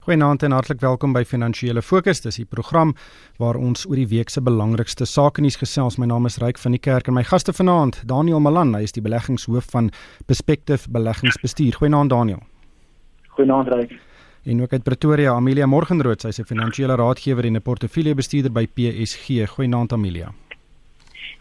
Goeienaand 0.00 0.42
en 0.42 0.54
hartlik 0.56 0.80
welkom 0.80 1.12
by 1.12 1.20
Finansiële 1.28 1.82
Fokus. 1.84 2.22
Dis 2.24 2.38
die 2.40 2.46
program 2.48 2.94
waar 3.36 3.58
ons 3.60 3.82
oor 3.84 3.98
die 4.00 4.06
week 4.08 4.30
se 4.32 4.40
belangrikste 4.40 5.04
sake 5.04 5.42
nuus 5.44 5.58
gesels. 5.60 5.98
My 6.00 6.06
naam 6.08 6.24
is 6.24 6.38
Ryk 6.40 6.56
van 6.62 6.72
die 6.72 6.80
Kerk 6.80 7.10
en 7.10 7.18
my 7.18 7.24
gaste 7.28 7.52
vanaand, 7.52 7.98
Daniel 8.08 8.40
Malan, 8.40 8.72
hy 8.72 8.86
is 8.88 8.96
die 8.96 9.04
beleggingshoof 9.04 9.68
van 9.74 9.90
Perspective 10.24 10.88
Beleggingsbestuur. 10.88 11.76
Goeienaand 11.82 12.14
Daniel. 12.14 12.40
Goeienaand 13.36 13.68
Ryk. 13.74 13.92
En 14.48 14.62
ook 14.64 14.72
uit 14.72 14.88
Pretoria, 14.88 15.34
Amelia 15.36 15.68
Morgenrood, 15.68 16.24
sy 16.24 16.32
is 16.32 16.40
'n 16.40 16.48
finansiële 16.48 16.96
raadgewer 16.96 17.44
en 17.44 17.56
'n 17.56 17.62
portefeuljebestuurder 17.62 18.52
by 18.52 18.66
PSG. 18.66 19.44
Goeienaand 19.52 19.92
Amelia. 19.92 20.32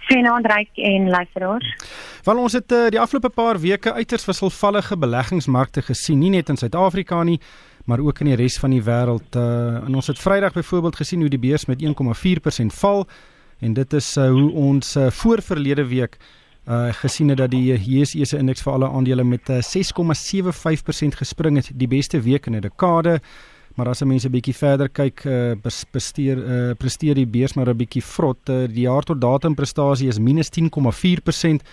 Goeienaand 0.09 0.45
Ryk 0.45 0.69
en 0.75 1.09
luisteraars. 1.09 1.75
Wel 2.23 2.37
ons 2.37 2.53
het 2.53 2.71
uh, 2.71 2.87
die 2.89 2.99
afgelope 2.99 3.29
paar 3.29 3.59
weke 3.59 3.93
uiters 3.93 4.25
wisselvallige 4.25 4.97
beleggingsmarkte 4.97 5.81
gesien, 5.81 6.19
nie 6.19 6.29
net 6.29 6.49
in 6.49 6.57
Suid-Afrika 6.57 7.23
nie, 7.23 7.39
maar 7.85 7.99
ook 7.99 8.19
in 8.19 8.25
die 8.25 8.35
res 8.35 8.57
van 8.59 8.69
die 8.69 8.83
wêreld. 8.83 9.35
Uh 9.35 9.85
en 9.85 9.95
ons 9.95 10.07
het 10.07 10.19
Vrydag 10.19 10.53
byvoorbeeld 10.53 10.95
gesien 10.95 11.19
hoe 11.19 11.29
die 11.29 11.39
beurs 11.39 11.65
met 11.65 11.83
1,4% 11.83 12.65
val 12.81 13.07
en 13.59 13.73
dit 13.73 13.93
is 13.93 14.17
uh, 14.17 14.29
hoe 14.29 14.51
ons 14.51 14.95
uh, 14.95 15.09
voor 15.09 15.41
verlede 15.41 15.85
week 15.87 16.17
uh 16.67 16.93
gesien 16.93 17.29
het 17.29 17.37
dat 17.37 17.51
die 17.51 17.73
JSE 17.73 18.25
se 18.25 18.37
indeks 18.37 18.61
vir 18.61 18.73
alle 18.73 18.89
aandele 18.89 19.23
met 19.23 19.49
uh, 19.49 19.55
6,75% 19.55 19.61
gespring 21.17 21.55
het, 21.57 21.71
die 21.73 21.87
beste 21.87 22.21
week 22.21 22.45
in 22.45 22.55
'n 22.55 22.61
dekade. 22.61 23.19
Maar 23.75 23.87
as 23.87 24.03
mense 24.03 24.27
'n 24.27 24.31
bietjie 24.31 24.55
verder 24.55 24.89
kyk, 24.89 25.23
uh, 25.25 25.51
presteer 25.91 26.37
uh, 26.37 26.73
presteer 26.75 27.15
die 27.15 27.27
beurs 27.27 27.53
maar 27.53 27.69
'n 27.69 27.77
bietjie 27.77 28.03
vrot. 28.03 28.49
Uh, 28.49 28.67
die 28.67 28.81
jaar 28.81 29.03
tot 29.03 29.21
datum 29.21 29.55
prestasie 29.55 30.07
is 30.07 30.19
minus 30.19 30.49
10,4% 30.49 31.63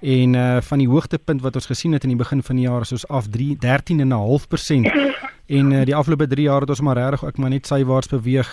en 0.00 0.34
uh, 0.34 0.60
van 0.60 0.78
die 0.78 0.88
hoogtepunt 0.88 1.40
wat 1.40 1.54
ons 1.54 1.66
gesien 1.66 1.92
het 1.92 2.02
in 2.02 2.12
die 2.12 2.18
begin 2.18 2.42
van 2.42 2.56
die 2.56 2.66
jaar 2.66 2.80
is 2.80 2.92
ons 2.92 3.08
af 3.08 3.28
3 3.28 3.56
13,5% 3.56 5.23
en 5.46 5.72
uh, 5.72 5.82
die 5.84 5.94
afgelope 5.96 6.26
3 6.26 6.46
jaar 6.46 6.60
het 6.64 6.70
ons 6.72 6.80
maar 6.80 6.96
regtig 6.96 7.24
ek 7.28 7.36
maar 7.36 7.50
net 7.52 7.66
sywaarts 7.68 8.08
beweeg. 8.08 8.48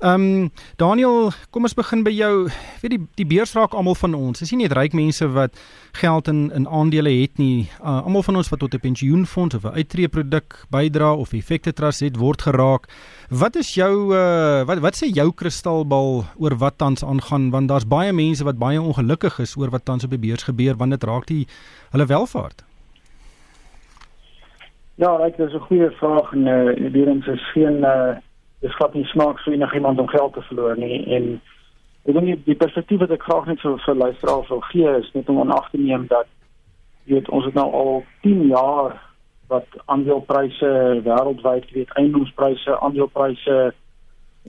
Ehm 0.00 0.24
um, 0.24 0.50
Daniel, 0.76 1.32
kom 1.50 1.64
ons 1.64 1.74
begin 1.74 2.02
by 2.04 2.12
jou. 2.12 2.48
Weet 2.82 2.96
die 2.96 3.00
die 3.16 3.26
beurs 3.26 3.54
raak 3.56 3.72
almal 3.74 3.96
van 3.96 4.14
ons. 4.14 4.42
Dis 4.42 4.52
nie 4.52 4.64
net 4.64 4.74
ryk 4.76 4.92
mense 4.92 5.28
wat 5.32 5.56
geld 5.96 6.28
in 6.28 6.50
in 6.52 6.68
aandele 6.68 7.10
het 7.10 7.38
nie. 7.38 7.70
Uh, 7.80 8.02
almal 8.04 8.26
van 8.26 8.36
ons 8.36 8.50
wat 8.52 8.60
tot 8.60 8.74
'n 8.74 8.80
pensioenfonds 8.80 9.54
of 9.54 9.64
'n 9.64 9.76
uittreeproduk 9.80 10.66
bydra 10.70 11.14
of 11.14 11.32
effekte 11.32 11.72
trust 11.72 12.00
het 12.00 12.16
word 12.16 12.42
geraak. 12.42 12.88
Wat 13.30 13.56
is 13.56 13.74
jou 13.74 14.14
uh, 14.14 14.64
wat 14.64 14.78
wat 14.78 14.96
sê 14.96 15.08
jou 15.08 15.32
kristalbal 15.32 16.24
oor 16.36 16.56
wat 16.58 16.78
tans 16.78 17.04
aangaan 17.04 17.50
want 17.50 17.68
daar's 17.68 17.88
baie 17.88 18.12
mense 18.12 18.44
wat 18.44 18.58
baie 18.58 18.80
ongelukkig 18.80 19.38
is 19.38 19.56
oor 19.56 19.70
wat 19.70 19.84
tans 19.84 20.04
op 20.04 20.10
die 20.10 20.18
beurs 20.18 20.42
gebeur 20.42 20.76
want 20.76 20.90
dit 20.90 21.04
raak 21.04 21.26
die 21.26 21.46
hulle 21.90 22.06
welvaart. 22.06 22.64
Ja, 24.96 25.18
ek 25.26 25.36
dis 25.36 25.52
'n 25.52 25.58
goeie 25.58 25.90
vraag 25.90 26.32
en 26.32 26.46
eh 26.46 26.84
uh, 26.84 26.92
die 26.92 27.06
ons 27.06 27.26
is 27.26 27.50
geen 27.52 27.84
eh 27.84 27.90
uh, 27.90 28.16
dis 28.60 28.74
glad 28.74 28.94
nie 28.94 29.04
smaak 29.04 29.40
vir 29.40 29.52
enigiemand 29.52 29.98
om 29.98 30.08
geld 30.08 30.32
te 30.32 30.42
verloor 30.42 30.76
nie 30.76 31.04
en 31.16 31.40
ek 32.04 32.14
dink 32.14 32.26
die, 32.26 32.42
die 32.44 32.54
perspektief 32.54 32.98
wat 32.98 33.10
ek 33.10 33.22
graag 33.22 33.46
net 33.46 33.60
vir 33.60 33.78
vir 33.78 33.94
luisteraars 33.94 34.48
wil 34.48 34.60
gee 34.60 34.98
is 34.98 35.10
net 35.14 35.28
om 35.28 35.40
aan 35.40 35.50
ag 35.50 35.70
te 35.70 35.78
neem 35.78 36.06
dat 36.06 36.26
jy 37.04 37.14
weet 37.14 37.28
ons 37.28 37.44
het 37.44 37.54
nou 37.54 37.72
al 37.72 38.04
10 38.22 38.46
jaar 38.46 38.94
wat 39.48 39.66
aandelepryse 39.84 40.70
wêreldwyd 41.04 41.66
weet 41.72 41.90
eiendomspryse 42.00 42.78
aandelepryse 42.80 43.56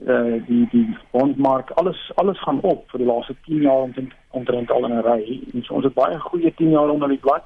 eh 0.06 0.12
uh, 0.12 0.46
die 0.46 0.68
die 0.70 0.86
bondmark 1.10 1.70
alles 1.70 2.12
alles 2.14 2.38
gaan 2.38 2.60
op 2.62 2.84
vir 2.90 3.02
die 3.02 3.08
laaste 3.10 3.34
10 3.48 3.62
jaar 3.62 3.82
omtrent 3.88 4.14
omtrent 4.30 4.70
al 4.70 4.84
in 4.84 4.92
'n 4.92 5.02
ry. 5.02 5.40
En 5.54 5.62
so 5.62 5.74
ons 5.74 5.84
het 5.84 5.94
baie 5.94 6.18
goeie 6.20 6.54
10 6.54 6.70
jaar 6.70 6.88
onder 6.88 7.08
die 7.08 7.24
blad 7.26 7.44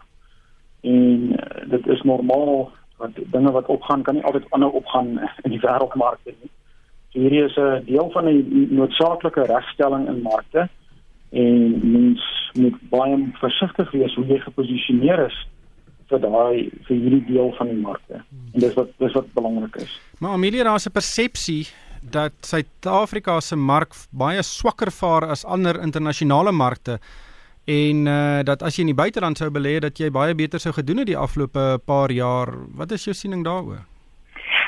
en 0.80 1.32
uh, 1.32 1.70
dit 1.70 1.86
is 1.86 2.02
normaal 2.02 2.70
want 3.02 3.18
dinge 3.32 3.52
wat 3.56 3.70
opgaan 3.72 4.02
kan 4.06 4.18
nie 4.18 4.24
altyd 4.24 4.46
aanhou 4.54 4.72
opgaan 4.80 5.16
in 5.44 5.54
die 5.54 5.62
wêreldmarkte 5.64 6.34
nie. 6.36 6.50
So 7.12 7.18
hierdie 7.18 7.44
is 7.44 7.56
'n 7.56 7.84
deel 7.86 8.10
van 8.14 8.28
'n 8.28 8.68
noodsaaklike 8.70 9.46
regstelling 9.50 10.08
in 10.08 10.22
markte 10.22 10.68
en 11.30 11.80
mens 11.92 12.22
moet 12.58 12.78
baie 12.90 13.16
versigtig 13.40 13.90
wees 13.90 14.14
hoe 14.14 14.26
jy 14.26 14.38
geposisioneer 14.38 15.26
is 15.26 15.36
vir 16.10 16.18
daai 16.18 16.70
vir 16.86 16.96
hierdie 16.96 17.24
deel 17.26 17.52
van 17.58 17.68
die 17.70 17.78
markte. 17.78 18.22
En 18.54 18.60
dis 18.64 18.74
wat 18.74 18.88
dis 18.98 19.14
wat 19.14 19.32
belangrik 19.32 19.76
is. 19.76 20.00
Maar 20.18 20.32
Amelia, 20.32 20.64
daar's 20.64 20.86
'n 20.86 20.92
persepsie 20.92 21.66
dat 22.02 22.32
Suid-Afrika 22.40 23.40
se 23.40 23.56
mark 23.56 23.92
baie 24.10 24.42
swakker 24.42 24.90
vaar 24.90 25.28
as 25.28 25.44
ander 25.44 25.80
internasionale 25.82 26.52
markte 26.52 26.98
en 27.64 28.06
uh 28.06 28.42
dat 28.42 28.62
as 28.62 28.76
jy 28.76 28.80
in 28.86 28.92
die 28.94 29.02
buiteland 29.02 29.38
sou 29.38 29.50
belê 29.50 29.78
dat 29.78 29.98
jy 29.98 30.10
baie 30.10 30.34
beter 30.34 30.60
sou 30.60 30.72
gedoen 30.72 30.98
het 30.98 31.06
die 31.06 31.18
afgelope 31.18 31.80
paar 31.84 32.10
jaar. 32.10 32.54
Wat 32.74 32.92
is 32.92 33.04
jou 33.04 33.14
siening 33.14 33.44
daaroor? 33.44 33.84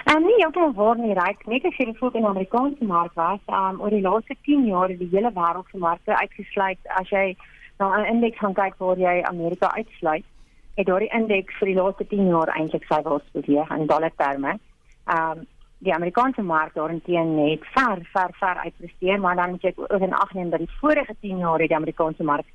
En 0.05 0.17
um, 0.17 0.25
nie 0.27 0.35
heeltemal 0.37 0.73
waar 0.75 0.99
nie, 0.99 1.15
ryk 1.15 1.47
net 1.47 1.65
as 1.65 1.77
jy 1.79 1.87
die 1.89 1.99
voet 1.99 2.15
in 2.19 2.27
Amerikaanse 2.27 2.85
mark 2.85 3.15
was, 3.15 3.41
um 3.49 3.81
oor 3.81 3.95
die 3.95 4.03
laaste 4.03 4.37
10 4.49 4.67
jaar 4.67 4.91
het 4.91 4.99
die 4.99 5.09
hele 5.13 5.31
wêreld 5.33 5.71
se 5.71 5.79
markte 5.79 6.17
uitgesluit. 6.17 6.79
As 7.01 7.09
jy 7.09 7.37
na 7.79 7.89
'n 8.01 8.11
indeks 8.15 8.39
gaan 8.39 8.55
kyk 8.55 8.75
waar 8.79 8.99
jy 8.99 9.23
Amerika 9.23 9.71
uitsluit, 9.77 10.25
het 10.77 10.87
daardie 10.87 11.13
indeks 11.19 11.55
vir 11.59 11.69
die 11.69 11.79
laaste 11.81 12.07
10 12.07 12.29
jaar 12.29 12.51
eintlik 12.57 12.85
sywaarts 12.85 13.33
beweeg 13.33 13.71
in 13.71 13.87
dollar 13.87 14.13
terme. 14.17 14.59
Um 15.07 15.47
die 15.83 15.95
Amerikaanse 15.95 16.43
mark 16.43 16.75
daarenteen 16.75 17.35
net 17.37 17.65
ver 17.75 17.99
ver 18.13 18.31
ver 18.41 18.57
uitpresteer, 18.65 19.21
maar 19.21 19.37
dan 19.37 19.51
moet 19.51 19.63
jy 19.63 19.73
ook 19.77 20.01
in 20.01 20.15
ag 20.15 20.35
neem 20.35 20.51
dat 20.51 20.59
die 20.59 20.77
vorige 20.81 21.15
10 21.21 21.39
jaar 21.39 21.59
het 21.59 21.69
die 21.69 21.77
Amerikaanse 21.77 22.23
mark 22.23 22.47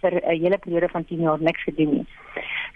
vir 0.00 0.12
'n 0.14 0.40
hele 0.42 0.58
periode 0.58 0.88
van 0.88 1.04
10 1.04 1.20
jaar 1.20 1.40
niks 1.40 1.62
gedoen 1.62 1.92
nie. 1.94 2.06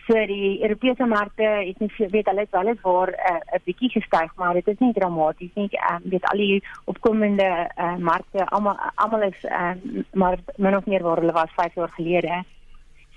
So 0.06 0.14
die 0.26 0.62
Europese 0.62 1.06
markte 1.06 1.42
het 1.42 1.78
nie 1.78 2.08
weet 2.10 2.26
hulle 2.26 2.40
het 2.40 2.50
wel 2.50 2.66
eens 2.66 2.80
waar 2.80 3.10
'n 3.10 3.54
uh, 3.54 3.60
bietjie 3.64 3.90
gestyg, 3.90 4.34
maar 4.36 4.54
dit 4.54 4.68
is 4.68 4.78
nie 4.78 4.92
dramaties 4.92 5.54
nie. 5.54 5.68
Ehm 5.70 5.94
um, 5.94 6.10
weet 6.10 6.30
al 6.30 6.38
die 6.38 6.62
opkomende 6.84 7.70
uh, 7.78 7.96
markte 7.96 8.46
almal 8.46 8.76
almal 8.94 9.22
is 9.22 9.44
um, 9.44 10.04
maar 10.12 10.38
min 10.56 10.76
of 10.76 10.86
meer 10.86 11.02
waar 11.02 11.18
hulle 11.18 11.32
was 11.32 11.52
5 11.56 11.74
jaar 11.74 11.88
gelede. 11.88 12.44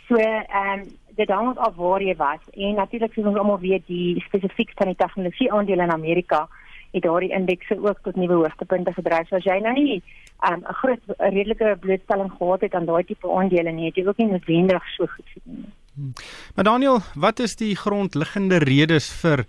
So 0.08 0.16
ehm 0.16 0.80
um, 0.80 0.88
dit 1.16 1.30
hang 1.30 1.58
af 1.58 1.76
waar 1.76 2.02
jy 2.02 2.16
was 2.16 2.44
en 2.54 2.76
natuurlik 2.76 3.14
sien 3.14 3.28
ons 3.28 3.38
almal 3.38 3.60
weet 3.60 3.88
die 3.88 4.22
spesifiek 4.22 4.72
van 4.76 4.88
die 4.88 4.96
tegnologie 4.96 5.52
aandele 5.54 5.84
in 5.84 5.92
Amerika 5.92 6.48
het 6.92 7.04
daardie 7.04 7.32
indekse 7.32 7.78
ook 7.78 8.00
tot 8.04 8.16
nuwe 8.16 8.34
hoogtepunte 8.34 8.94
gedryf. 8.94 9.28
So 9.28 9.36
as 9.36 9.44
jy 9.44 9.60
nou 9.60 9.74
nie 9.74 10.02
um, 10.50 10.64
'n 10.64 10.74
groot 10.82 11.02
redelike 11.18 11.78
blootstelling 11.80 12.32
gehad 12.38 12.62
het 12.62 12.74
aan 12.74 12.86
daai 12.86 13.04
tipe 13.04 13.32
aandele 13.32 13.72
nie, 13.72 13.86
het 13.86 13.96
jy 13.96 14.06
ook 14.08 14.18
nie 14.18 14.32
noodwendig 14.32 14.84
so 14.98 15.06
goed 15.06 15.28
gedoen 15.34 15.56
nie. 15.56 15.74
Hmm. 15.94 16.14
Maar 16.56 16.64
Daniel, 16.64 17.00
wat 17.16 17.40
is 17.40 17.56
die 17.56 17.76
grondliggende 17.76 18.58
redes 18.58 19.10
vir 19.22 19.46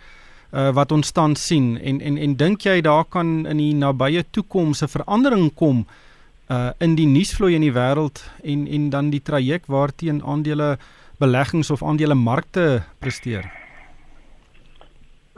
uh, 0.53 0.71
wat 0.75 0.93
ons 0.93 1.11
tans 1.11 1.47
sien 1.47 1.79
en 1.79 2.01
en 2.01 2.17
en 2.19 2.37
dink 2.37 2.63
jy 2.67 2.81
daar 2.81 3.05
kan 3.05 3.47
in 3.47 3.57
die 3.57 3.75
nabye 3.75 4.25
toekoms 4.31 4.83
'n 4.83 4.89
verandering 4.89 5.55
kom 5.55 5.87
uh 6.51 6.71
in 6.79 6.95
die 6.95 7.07
nuusvloei 7.07 7.55
in 7.55 7.61
die 7.61 7.73
wêreld 7.73 8.25
en 8.43 8.67
en 8.67 8.91
dan 8.91 9.11
die 9.11 9.23
traject 9.23 9.67
waarteen 9.67 10.23
aandele 10.23 10.79
beleggings 11.19 11.71
of 11.71 11.83
aandele 11.83 12.15
markte 12.15 12.83
presteer? 12.99 13.60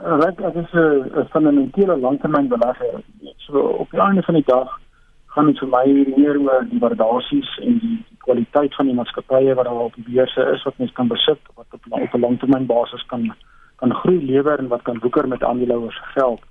Reg, 0.03 0.35
dit 0.35 0.55
is 0.55 0.71
'n 0.71 1.27
fundamentele 1.29 1.97
langtermynbelegger. 1.97 3.01
So 3.37 3.59
op 3.59 3.91
die 3.91 3.99
einde 3.99 4.23
van 4.23 4.33
die 4.33 4.43
dag 4.45 4.79
gaan 5.25 5.45
dit 5.45 5.57
vir 5.57 5.67
my 5.67 6.13
meer 6.15 6.39
oor 6.39 6.65
die 6.69 6.79
waardasies 6.79 7.57
en 7.57 7.79
die 7.79 8.05
kwaliteit 8.17 8.75
van 8.75 8.85
die 8.85 8.95
maatskappye 8.95 9.53
wat 9.53 9.65
daar 9.65 9.73
op 9.73 9.95
die 9.95 10.13
beurse 10.13 10.41
is 10.53 10.63
wat 10.63 10.77
mens 10.77 10.91
kan 10.91 11.07
besit 11.07 11.39
wat 11.55 11.65
op 11.71 11.85
'n 11.85 12.01
op 12.01 12.13
'n 12.13 12.19
langtermynbasis 12.19 13.05
kan 13.05 13.35
kan 13.75 13.93
groei 13.93 14.25
lewer 14.25 14.59
en 14.59 14.67
wat 14.67 14.81
kan 14.81 14.99
woeker 14.99 15.27
met 15.27 15.43
aandeelhouers 15.43 15.99
geld 16.15 16.41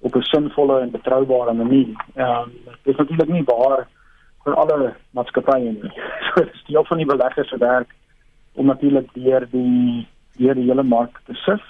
op 0.00 0.14
'n 0.16 0.22
sinvolle 0.22 0.80
en 0.80 0.90
betroubare 0.90 1.52
manier. 1.52 2.04
Ehm 2.14 2.42
um, 2.42 2.52
dit 2.82 2.92
is 2.94 2.96
natuurlik 2.96 3.28
nie 3.28 3.44
waar 3.44 3.86
vir 4.44 4.54
alle 4.54 4.94
maatskappye 5.10 5.72
nie. 5.72 5.92
So 6.26 6.44
dit 6.44 6.54
is 6.54 6.64
deel 6.66 6.84
van 6.84 6.96
die 6.96 7.06
beleggers 7.06 7.48
se 7.48 7.58
werk 7.58 7.94
om 8.52 8.66
natuurlik 8.66 9.14
deur 9.14 9.48
die 9.50 10.08
deur 10.36 10.54
die 10.54 10.68
hele 10.68 10.82
mark 10.82 11.20
te 11.24 11.34
sif 11.34 11.62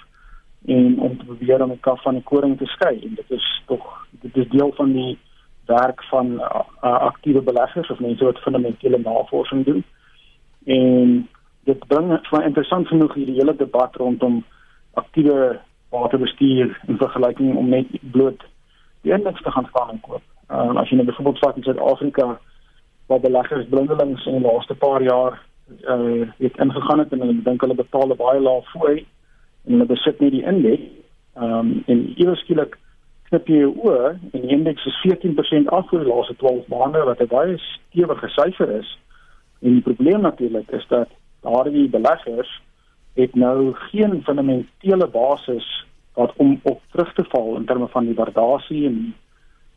en 0.65 0.99
om 0.99 1.17
te 1.17 1.25
probeer 1.25 1.63
om 1.63 1.69
die 1.69 1.79
kaf 1.87 2.01
van 2.01 2.19
die 2.19 2.23
koring 2.23 2.57
te 2.57 2.65
skei 2.65 2.99
en 3.01 3.15
dit 3.15 3.31
is 3.37 3.47
tog 3.65 3.85
dit 4.23 4.37
is 4.37 4.49
deel 4.49 4.71
van 4.77 4.93
die 4.93 5.17
werk 5.65 6.03
van 6.03 6.31
uh, 6.39 6.61
uh, 6.83 6.99
aktiewe 7.09 7.41
beleggers 7.41 7.89
of 7.89 7.99
mense 7.99 8.25
wat 8.25 8.41
fundamentele 8.45 8.99
navorsing 8.99 9.65
doen 9.65 9.83
en 10.65 11.27
dit 11.63 11.87
bring 11.87 12.13
vir 12.29 12.45
interessant 12.45 12.87
genoeg 12.87 13.13
hierdie 13.13 13.37
hele 13.39 13.55
debat 13.55 13.95
rondom 13.95 14.43
aktiewe 14.93 15.59
waterbestuur 15.89 16.79
in 16.87 16.97
vergelyking 16.97 17.55
om 17.57 17.69
net 17.69 17.87
bloot 18.15 18.43
die 19.01 19.13
indeks 19.13 19.41
te 19.41 19.51
gaan 19.51 19.67
staan 19.69 19.89
en 19.89 20.01
koop. 20.01 20.23
Uh, 20.51 20.75
as 20.81 20.89
jy 20.89 20.99
nou 20.99 21.07
byvoorbeeld 21.07 21.39
vat 21.43 21.57
in 21.57 21.63
Suid-Afrika 21.63 22.27
waar 23.07 23.23
beleggers 23.23 23.69
blindelings 23.69 24.25
in 24.25 24.39
die 24.39 24.45
laaste 24.45 24.75
paar 24.75 25.03
jaar 25.03 25.39
uh 25.87 26.27
het 26.37 26.57
ingegaan 26.59 26.99
het 26.99 27.13
en 27.15 27.21
hulle 27.23 27.43
dink 27.43 27.61
hulle 27.63 27.75
betaal 27.75 28.11
baie 28.19 28.39
lae 28.43 28.61
fooi 28.73 28.95
en 29.65 29.73
hulle 29.73 29.85
besit 29.85 30.19
nie 30.19 30.31
die 30.37 30.45
indeks 30.53 30.87
ehm 31.35 31.59
um, 31.59 31.83
en 31.87 32.01
ewe 32.15 32.35
skielik 32.35 32.77
knip 33.29 33.47
jy 33.47 33.61
jou 33.61 33.71
oë 33.87 34.09
en 34.33 34.41
die 34.41 34.55
indeks 34.57 34.85
is 34.85 34.97
14% 35.05 35.69
af 35.71 35.87
vir 35.89 36.03
die 36.03 36.11
laaste 36.11 36.35
12 36.41 36.67
maande 36.73 37.05
wat 37.07 37.21
'n 37.21 37.31
baie 37.35 37.57
stewige 37.67 38.27
syfer 38.35 38.71
is 38.79 38.97
en 39.61 39.77
die 39.77 39.87
probleem 39.87 40.21
natuurlik 40.21 40.71
is 40.71 40.87
dat 40.87 41.09
daardie 41.41 41.87
beleggers 41.89 42.51
het 43.15 43.35
nou 43.35 43.73
geen 43.73 44.23
fundamentele 44.23 45.07
basis 45.07 45.67
wat 46.13 46.33
om 46.37 46.59
op 46.63 46.81
terug 46.91 47.13
te 47.13 47.23
val 47.23 47.55
in 47.55 47.65
terme 47.65 47.87
van 47.87 48.05
die 48.05 48.15
waardasie 48.15 48.85
en 48.87 49.13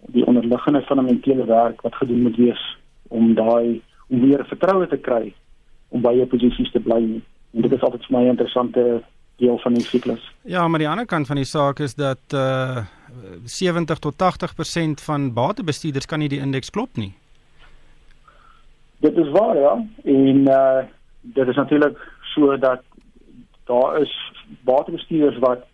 die 0.06 0.26
onderliggende 0.26 0.82
fundamentele 0.82 1.44
werk 1.44 1.80
wat 1.80 1.94
gedoen 1.94 2.22
moet 2.22 2.36
wees 2.36 2.76
om 3.08 3.34
daai 3.34 3.82
om 4.08 4.20
weer 4.20 4.44
vertroue 4.46 4.86
te 4.86 4.96
kry 4.96 5.32
om 5.88 6.02
by 6.02 6.12
jou 6.16 6.26
posisies 6.26 6.70
te 6.74 6.80
bly. 6.80 7.20
En 7.54 7.62
dit 7.62 7.72
is 7.72 7.82
altyd 7.86 8.06
vir 8.06 8.16
my 8.18 8.24
'n 8.24 8.34
interessante 8.34 9.02
deel 9.36 9.58
van 9.58 9.74
die 9.74 9.82
siklus. 9.82 10.32
Ja, 10.42 10.68
maar 10.68 10.78
die 10.78 10.88
ander 10.88 11.06
kant 11.06 11.26
van 11.26 11.36
die 11.36 11.48
saak 11.48 11.78
is 11.78 11.94
dat 11.94 12.20
uh 12.34 12.84
70 13.44 13.98
tot 13.98 14.14
80% 14.14 15.02
van 15.04 15.32
batebestuurders 15.32 16.06
kan 16.06 16.18
nie 16.18 16.28
die 16.28 16.40
indeks 16.42 16.70
klop 16.70 16.96
nie. 16.96 17.12
Dit 18.98 19.16
is 19.16 19.30
waar 19.30 19.56
ja. 19.56 19.74
En 20.04 20.48
uh 20.48 20.82
dit 21.20 21.48
is 21.48 21.56
natuurlik 21.56 21.98
so 22.34 22.56
dat 22.58 22.82
daar 23.64 24.00
is 24.00 24.32
batebestuurders 24.60 25.38
wat 25.38 25.64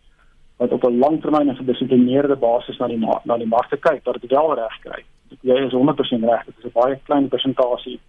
wat 0.57 0.73
op 0.73 0.85
'n 0.85 0.99
langtermyn 0.99 1.49
en 1.49 1.57
gedissiplineerde 1.57 2.37
basis 2.37 2.79
na 2.79 2.87
die 2.87 2.99
na 3.25 3.37
die 3.37 3.47
markte 3.47 3.77
kyk 3.77 4.05
dat 4.05 4.21
dit 4.21 4.31
wel 4.31 4.55
reg 4.55 4.79
kry. 4.81 5.05
Jy 5.41 5.57
is 5.67 5.73
100% 5.73 6.25
reg. 6.25 6.45
Dit 6.45 6.55
is 6.59 6.65
'n 6.65 6.79
baie 6.81 6.99
klein 7.03 7.29
persentasie 7.29 8.01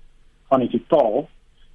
van 0.47 0.59
die 0.59 0.69
totaal. 0.69 1.29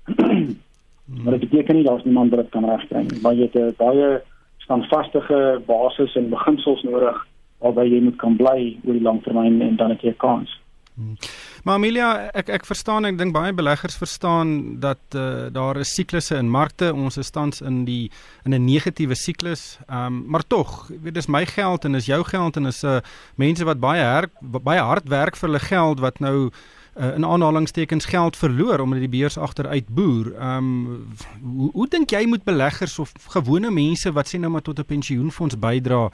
maar 1.07 1.39
dit 1.39 1.49
beteken 1.49 1.75
nie 1.75 1.85
daar's 1.85 2.05
niemand 2.05 2.31
wat 2.31 2.41
dit 2.41 2.51
kan 2.51 2.65
regkry 2.65 3.03
nie. 3.07 3.21
Maar 3.23 3.35
jy 3.35 3.49
het 3.51 3.57
'n 3.57 3.75
baie 3.79 4.23
standvastige 4.59 5.63
basis 5.67 6.17
en 6.17 6.29
beginsels 6.29 6.83
nodig 6.83 7.27
waarby 7.59 7.85
jy 7.89 8.01
moet 8.01 8.17
kan 8.17 8.37
bly 8.37 8.77
oor 8.85 8.93
die 8.93 9.03
langtermyn 9.03 9.61
en 9.63 9.77
dan 9.77 9.91
het 9.91 10.03
jy 10.03 10.11
'n 10.11 10.17
kans. 10.17 10.61
Hmm. 10.97 11.17
Maar 11.65 11.75
Amelia, 11.75 12.31
ek 12.33 12.49
ek 12.49 12.65
verstaan 12.65 13.05
ek 13.05 13.19
dink 13.19 13.35
baie 13.35 13.53
beleggers 13.53 13.99
verstaan 14.01 14.81
dat 14.81 14.99
uh, 15.15 15.53
daar 15.53 15.77
is 15.77 15.93
siklusse 15.95 16.39
in 16.41 16.49
markte. 16.49 16.89
Ons 16.95 17.19
is 17.21 17.31
tans 17.31 17.61
in 17.61 17.85
die 17.85 18.11
in 18.45 18.55
'n 18.55 18.65
negatiewe 18.65 19.15
siklus. 19.15 19.79
Ehm 19.89 20.07
um, 20.07 20.25
maar 20.27 20.47
tog, 20.47 20.89
weet 21.03 21.15
dis 21.15 21.29
my 21.29 21.45
geld 21.47 21.85
en 21.85 21.95
is 21.95 22.07
jou 22.07 22.23
geld 22.25 22.57
en 22.57 22.67
is 22.67 22.85
uh, 22.85 23.01
mense 23.35 23.65
wat 23.65 23.81
baie 23.81 24.03
her, 24.03 24.31
baie 24.41 24.81
hard 24.81 25.09
werk 25.09 25.37
vir 25.37 25.49
hulle 25.49 25.61
geld 25.61 26.01
wat 26.01 26.21
nou 26.21 26.51
uh, 26.99 27.15
in 27.15 27.25
aanhalingstekens 27.25 28.05
geld 28.05 28.37
verloor 28.37 28.81
omdat 28.81 28.99
die 28.99 29.09
beurs 29.09 29.39
agteruit 29.39 29.89
boer. 29.89 30.33
Ehm 30.35 30.57
um, 30.57 31.07
hoe, 31.43 31.71
hoe 31.73 31.89
dink 31.89 32.11
jy 32.11 32.27
moet 32.27 32.45
beleggers 32.45 32.99
of 32.99 33.13
gewone 33.29 33.71
mense 33.71 34.13
wat 34.13 34.29
sê 34.29 34.39
nou 34.39 34.51
maar 34.51 34.63
tot 34.63 34.79
'n 34.79 34.85
pensioenfonds 34.85 35.59
bydra 35.59 36.11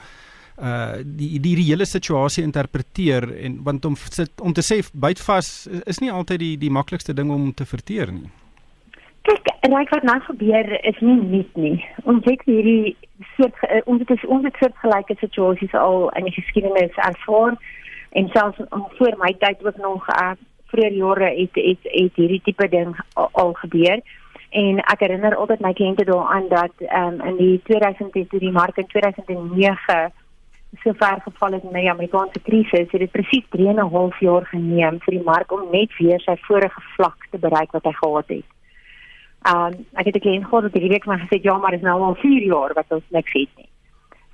uh 0.61 0.93
die 1.05 1.39
die 1.39 1.55
hele 1.57 1.85
situasie 1.85 2.43
interpreteer 2.43 3.25
en 3.45 3.63
want 3.63 3.85
om 3.85 3.95
sit, 3.95 4.41
om 4.41 4.53
te 4.53 4.61
sê 4.61 4.83
bytvas 4.93 5.67
is 5.85 5.99
nie 5.99 6.11
altyd 6.11 6.39
die 6.39 6.57
die 6.57 6.69
maklikste 6.69 7.13
ding 7.13 7.31
om 7.31 7.53
te 7.53 7.65
verteer 7.65 8.11
nie. 8.11 8.29
Kyk, 9.21 9.47
raak 9.71 9.89
wat 9.89 10.03
nou 10.03 10.19
gebeur 10.19 10.85
is 10.85 10.99
nie 10.99 11.21
net 11.21 11.55
nie. 11.55 11.85
Ons 12.03 12.23
het 12.25 12.41
hierdie 12.45 12.95
soort 13.35 13.55
uh, 13.63 13.81
ons 13.85 14.03
het 14.05 14.25
ons 14.25 14.43
het 14.43 14.55
soort 14.59 14.77
gelyke 14.77 15.15
situasies 15.19 15.73
al 15.73 16.09
in 16.09 16.23
die 16.23 16.37
geskiedenis 16.37 16.95
ervaar 16.95 17.57
en 18.11 18.29
selfs 18.29 18.61
voor 18.97 19.15
my 19.17 19.33
tyd 19.39 19.65
ook 19.65 19.77
nog 19.77 20.09
uh 20.21 20.33
vroeër 20.73 20.97
jare 20.97 21.29
het, 21.37 21.61
het 21.69 21.87
het 21.93 22.19
hierdie 22.21 22.41
tipe 22.43 22.67
ding 22.69 22.95
al, 23.13 23.29
al 23.31 23.53
gebeur. 23.61 24.01
En 24.53 24.81
ek 24.93 25.05
herinner 25.05 25.35
altyd 25.35 25.63
my 25.65 25.73
kliënte 25.73 26.05
daaraan 26.05 26.49
dat 26.49 26.83
um, 26.85 27.21
in 27.29 27.39
die 27.39 27.55
2010 27.69 28.27
toe 28.29 28.41
die 28.41 28.53
mark 28.53 28.77
in 28.77 28.89
2009 28.91 30.11
so 30.81 30.93
ver 30.97 31.21
geval 31.21 31.51
het 31.57 31.63
in 31.63 31.75
die 31.77 31.89
Amerikaanse 31.89 32.41
krisis, 32.45 32.91
het 32.91 33.01
dit 33.01 33.11
presies 33.11 33.45
3 33.49 33.67
en 33.67 33.81
'n 33.81 33.93
half 33.95 34.19
jaar 34.19 34.45
geneem 34.45 34.99
vir 35.05 35.13
die 35.17 35.25
mark 35.25 35.51
om 35.51 35.69
net 35.71 35.97
weer 35.97 36.19
sy 36.19 36.35
vorige 36.47 36.81
vlak 36.95 37.27
te 37.31 37.37
bereik 37.37 37.71
wat 37.71 37.83
hy 37.83 37.93
gehad 37.93 38.27
het. 38.27 38.49
Um 39.53 39.73
ek 39.93 40.05
het 40.05 40.17
gekleen 40.17 40.45
gehad 40.45 40.63
dat 40.63 40.73
die 40.73 40.89
week 40.89 41.05
maar 41.05 41.19
gesê 41.19 41.41
ja, 41.41 41.57
maar 41.57 41.73
is 41.73 41.81
nou 41.81 42.01
al 42.01 42.15
4 42.15 42.43
jaar 42.43 42.73
wat 42.73 42.85
ons 42.89 43.03
niks 43.09 43.33
het 43.33 43.49
nie. 43.57 43.69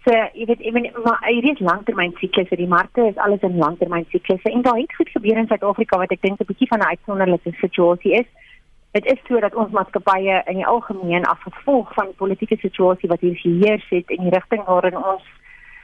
Jy 0.10 0.46
weet, 0.50 0.62
ek 0.66 0.74
bedoel, 0.74 1.04
maar 1.06 1.26
hier 1.28 1.46
is 1.52 1.60
langtermyn 1.62 2.16
siklusse, 2.18 2.58
die 2.58 2.68
markte 2.68 3.04
is 3.12 3.18
alles 3.22 3.44
in 3.46 3.60
langtermyn 3.62 4.08
siklusse 4.10 4.50
en 4.50 4.64
daar 4.66 4.80
het 4.80 4.96
goed 4.98 5.10
gebeur 5.14 5.38
in 5.38 5.48
Suid-Afrika 5.48 6.00
wat 6.02 6.14
ek 6.16 6.24
dink 6.26 6.40
'n 6.42 6.50
bietjie 6.50 6.68
van 6.72 6.80
'n 6.80 6.92
uitsonderlike 6.94 7.52
situasie 7.62 8.14
is. 8.22 8.26
Dit 8.98 9.06
is 9.06 9.20
so 9.28 9.40
dat 9.40 9.56
ons 9.56 9.72
maatskappye 9.72 10.42
in 10.46 10.56
die 10.56 10.66
algemeen 10.66 11.26
as 11.26 11.46
gevolg 11.46 11.94
van 11.94 12.06
die 12.06 12.18
politieke 12.22 12.58
situasie 12.58 13.10
wat 13.10 13.20
hier 13.20 13.36
geheers 13.36 13.86
het 13.90 14.10
en 14.10 14.24
die 14.24 14.34
rigting 14.34 14.64
waarin 14.66 14.98
ons 14.98 15.24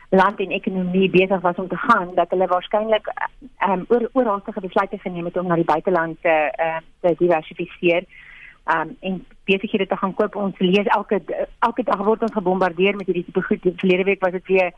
land 0.10 0.40
en 0.40 0.50
ekonomie 0.50 1.10
besig 1.10 1.42
was 1.42 1.56
om 1.56 1.68
te 1.68 1.78
gaan 1.78 2.16
dat 2.16 2.30
hulle 2.30 2.48
waarskynlik 2.48 3.06
ehm 3.58 3.72
um, 3.72 3.86
oor 3.88 4.10
oorhaastige 4.14 4.62
besluite 4.62 4.98
geneem 4.98 5.26
het 5.26 5.38
om 5.38 5.48
na 5.48 5.56
die 5.56 5.72
buiteland 5.74 6.18
te 6.22 6.38
uh, 6.58 6.78
te 7.02 7.16
diversifiseer. 7.18 8.02
Ehm 8.02 8.25
um, 8.66 8.98
en 9.00 9.26
besighede 9.44 9.88
te 9.88 9.98
gaan 9.98 10.14
koop. 10.14 10.36
Ons 10.36 10.60
lees 10.60 10.88
elke 10.98 11.22
elke 11.60 11.84
dag 11.84 12.04
word 12.04 12.22
ons 12.22 12.34
gebombardeer 12.34 12.96
met 12.96 13.08
hierdie 13.10 13.26
tipe 13.26 13.42
goed. 13.42 13.68
Verlede 13.82 14.04
week 14.04 14.24
was 14.24 14.36
dit 14.38 14.46
weer 14.48 14.72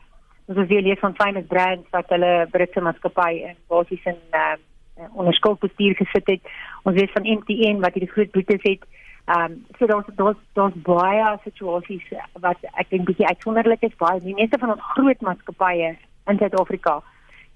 ons 0.48 0.56
was 0.56 0.68
weer 0.68 0.82
lees 0.82 1.00
van 1.00 1.16
famous 1.16 1.46
brands 1.48 1.88
wat 1.90 2.08
hulle 2.14 2.46
Britse 2.50 2.80
maatskappy 2.80 3.32
in 3.50 3.56
basies 3.68 4.04
in 4.04 4.20
um, 4.32 4.64
onder 5.12 5.34
skuldbestuur 5.34 5.94
gesit 5.94 6.26
het. 6.26 6.54
Ons 6.82 6.96
weet 6.96 7.12
van 7.12 7.28
MTN 7.28 7.82
wat 7.84 7.94
hierdie 7.94 8.12
groot 8.12 8.32
boetes 8.32 8.64
het. 8.64 8.88
Ehm 9.28 9.52
um, 9.52 9.60
so 9.78 9.86
daar's 9.86 10.08
daar's 10.16 10.40
daar's 10.52 10.82
baie 10.88 11.36
situasies 11.44 12.04
wat 12.40 12.64
ek 12.74 12.90
dink 12.90 13.08
bietjie 13.08 13.28
uitsonderlik 13.28 13.82
is. 13.82 13.96
Baie 14.00 14.20
die 14.24 14.36
meeste 14.36 14.58
van 14.58 14.76
ons 14.76 14.90
groot 14.94 15.20
maatskappye 15.20 15.96
in 16.28 16.38
Suid-Afrika 16.38 17.00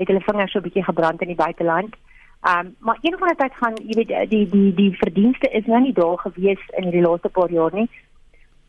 het 0.00 0.08
hulle 0.08 0.25
vingers 0.25 0.52
so 0.52 0.61
bietjie 0.61 0.85
gebrand 0.85 1.20
in 1.23 1.32
die 1.32 1.43
buiteland. 1.44 1.94
Ehm 1.94 2.12
um, 2.50 2.74
maar 2.78 2.98
een 3.00 3.18
van 3.18 3.28
die 3.28 3.36
tyd 3.36 3.54
gaan 3.54 3.74
jy 3.74 3.94
weet 3.94 4.30
die 4.30 4.46
die 4.50 4.74
die 4.74 4.96
verdienste 4.96 5.50
is 5.50 5.66
nou 5.66 5.80
nie 5.80 5.92
daar 5.92 6.18
gewees 6.18 6.62
in 6.76 6.88
hierdie 6.88 7.04
laaste 7.06 7.28
paar 7.28 7.50
jaar 7.50 7.74
nie. 7.74 7.88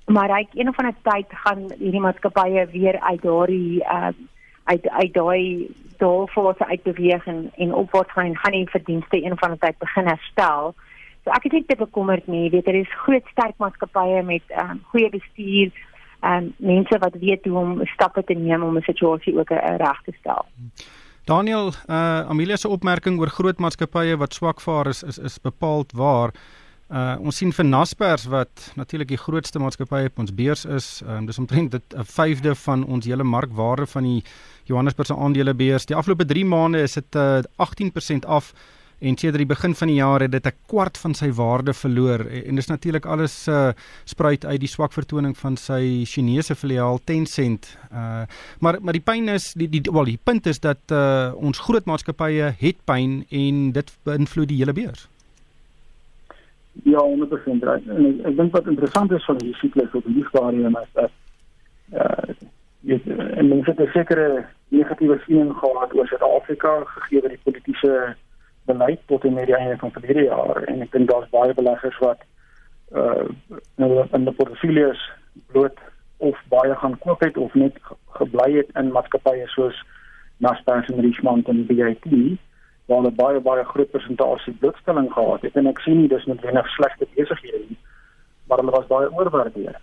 Maar 0.05 0.35
hy 0.35 0.47
een 0.53 0.73
van 0.73 0.85
die 0.85 1.01
tyd 1.01 1.33
gaan 1.45 1.63
hierdie 1.79 2.03
maatskappye 2.03 2.67
weer 2.71 2.99
uit 2.99 3.21
daardie 3.21 3.83
ehm 3.83 4.13
uh, 4.13 4.29
uit 4.63 4.89
uit 4.89 5.13
daai 5.13 5.69
doelfase 5.97 6.65
uitbeweeg 6.65 7.25
en 7.25 7.51
en 7.55 7.73
opwaarts 7.73 8.11
gaan 8.11 8.37
gaan 8.37 8.51
die 8.51 8.69
verdienste 8.69 9.23
een 9.25 9.37
van 9.37 9.49
die 9.49 9.59
tyd 9.59 9.77
begin 9.77 10.07
herstel. 10.07 10.73
So 11.23 11.31
ek 11.31 11.43
het 11.43 11.51
nie 11.51 11.65
te 11.65 11.75
bekommerd 11.75 12.27
nie. 12.27 12.49
Weet 12.49 12.65
daar 12.65 12.75
is 12.75 12.99
groot 13.05 13.27
sterk 13.31 13.57
maatskappye 13.57 14.23
met 14.23 14.43
ehm 14.47 14.69
um, 14.69 14.81
goeie 14.91 15.09
bestuur, 15.09 15.71
ehm 16.19 16.33
um, 16.33 16.53
mense 16.57 16.99
wat 16.99 17.15
weet 17.19 17.45
hoe 17.45 17.57
om 17.59 17.85
stappe 17.85 18.23
te 18.23 18.33
neem 18.33 18.63
om 18.63 18.77
'n 18.77 18.89
situasie 18.91 19.39
ook 19.39 19.49
uh, 19.49 19.75
reg 19.77 20.01
te 20.03 20.13
stel. 20.19 20.45
Daniel, 21.25 21.71
uh 21.87 22.27
Amelia 22.27 22.57
se 22.57 22.67
opmerking 22.67 23.19
oor 23.19 23.29
groot 23.31 23.59
maatskappye 23.63 24.17
wat 24.19 24.33
swak 24.35 24.59
vaar 24.59 24.89
is 24.91 25.03
is 25.07 25.17
is 25.17 25.37
bepaald 25.39 25.93
waar. 25.95 26.33
Uh 26.91 27.15
ons 27.23 27.37
sien 27.37 27.53
vir 27.55 27.65
Naspers 27.65 28.25
wat 28.27 28.71
natuurlik 28.75 29.07
die 29.07 29.17
grootste 29.17 29.59
maatskappy 29.59 30.03
op 30.09 30.19
ons 30.19 30.33
beurs 30.35 30.65
is. 30.65 30.87
Um, 31.07 31.25
dis 31.25 31.39
omtrent 31.39 31.71
dit 31.71 31.95
'n 31.95 32.03
vyfde 32.03 32.55
van 32.65 32.83
ons 32.83 33.05
hele 33.05 33.23
markwaarde 33.23 33.85
van 33.85 34.03
die 34.03 34.23
Johannesburgse 34.65 35.15
aandelebeurs. 35.15 35.85
Die 35.85 35.95
afgelope 35.95 36.25
3 36.25 36.45
maande 36.45 36.81
is 36.81 36.93
dit 36.93 37.15
uh 37.15 37.39
18% 37.57 38.25
af 38.25 38.53
en 39.03 39.17
sedert 39.19 39.41
die 39.41 39.49
begin 39.49 39.75
van 39.75 39.89
die 39.91 39.97
jaar 39.99 40.23
het 40.23 40.31
dit 40.31 40.45
'n 40.47 40.57
kwart 40.71 40.97
van 40.97 41.13
sy 41.13 41.29
waarde 41.31 41.73
verloor 41.73 42.25
en 42.47 42.55
dis 42.55 42.67
natuurlik 42.67 43.05
alles 43.05 43.47
uh, 43.47 43.71
spruit 44.05 44.45
uit 44.45 44.59
die 44.59 44.69
swak 44.75 44.93
vertoning 44.93 45.37
van 45.37 45.57
sy 45.57 46.05
Chinese 46.05 46.55
filiaal 46.55 46.99
Tencent. 47.03 47.77
Uh 47.91 48.23
maar 48.59 48.77
maar 48.81 48.93
die 48.93 49.03
pyn 49.03 49.27
is 49.29 49.53
die 49.53 49.69
die 49.69 49.81
wel 49.91 50.05
die 50.05 50.19
punt 50.23 50.45
is 50.45 50.59
dat 50.59 50.79
uh, 50.91 51.31
ons 51.35 51.59
groot 51.59 51.85
maatskappye 51.85 52.53
het 52.59 52.77
pyn 52.85 53.25
en 53.29 53.71
dit 53.71 53.91
beïnvloed 54.03 54.47
die 54.47 54.57
hele 54.57 54.73
beurs. 54.73 55.07
Ja, 56.83 56.99
100% 56.99 57.63
reg. 57.63 57.85
En 57.87 58.05
ek, 58.05 58.25
ek 58.25 58.35
dink 58.37 58.51
wat 58.51 58.67
interessant 58.67 59.11
is 59.11 59.25
van 59.25 59.37
die 59.37 59.53
siklus 59.53 59.93
op 59.93 60.05
die 60.05 60.25
stadium 60.29 60.77
is 60.81 60.91
dat 60.93 61.11
uh 61.91 62.33
jy 62.83 62.99
en 63.39 63.47
mense 63.47 63.69
het 63.71 63.79
'n 63.79 63.91
sekere 63.93 64.45
negatiewe 64.67 65.19
siening 65.25 65.53
gehad 65.55 65.93
oor 65.95 66.07
Suid-Afrika 66.07 66.83
gegee 66.85 67.21
word 67.21 67.35
die 67.35 67.43
politieke 67.43 68.15
beleid 68.65 68.99
tot 69.05 69.23
met 69.23 69.45
die 69.45 69.55
einde 69.55 69.77
van 69.77 69.91
verlede 69.91 70.23
jaar. 70.23 70.63
En 70.63 70.81
ek 70.81 70.91
dink 70.91 71.09
daar's 71.09 71.29
baie 71.29 71.53
beleggers 71.53 71.97
wat 72.03 72.21
uh 72.93 73.27
in 73.77 74.25
die 74.25 74.37
portefeuilles 74.37 75.01
bloot 75.51 75.77
of 76.17 76.39
baie 76.49 76.75
gaan 76.75 76.97
koop 77.05 77.23
het 77.25 77.37
of 77.37 77.53
net 77.53 77.77
gebly 78.19 78.49
het 78.57 78.69
in 78.79 78.91
maatskappye 78.91 79.47
soos 79.47 79.83
Naspers 80.37 80.89
en 80.89 81.01
Richmond 81.01 81.47
en 81.47 81.65
BIT 81.65 82.05
waar 82.85 82.99
hulle 82.99 83.11
baie 83.15 83.39
baie 83.39 83.63
groot 83.63 83.91
persentasie 83.91 84.53
blootstelling 84.53 85.11
gehad 85.13 85.41
het. 85.41 85.55
En 85.55 85.67
ek 85.67 85.79
sien 85.79 85.97
nie 86.01 86.11
dis 86.11 86.25
noodwendig 86.25 86.69
slegte 86.75 87.07
besighede 87.15 87.65
nie 87.69 87.79
maar 88.47 88.57
hulle 88.57 88.71
was 88.71 88.87
baie 88.87 89.11
oorwaardeer. 89.11 89.79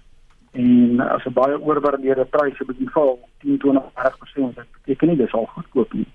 En 0.53 1.01
as 1.01 1.25
'n 1.25 1.33
baie 1.33 1.61
oorwaardeerde 1.61 2.25
prys 2.25 2.61
op 2.61 2.73
die 2.79 2.91
val 2.91 3.19
10 3.39 3.59
20 3.59 3.83
30% 3.95 4.55
dit 4.55 4.67
beteken 4.73 5.09
nie 5.09 5.17
dis 5.17 5.33
al 5.33 5.47
goedkoop 5.47 5.93
nie 5.93 6.09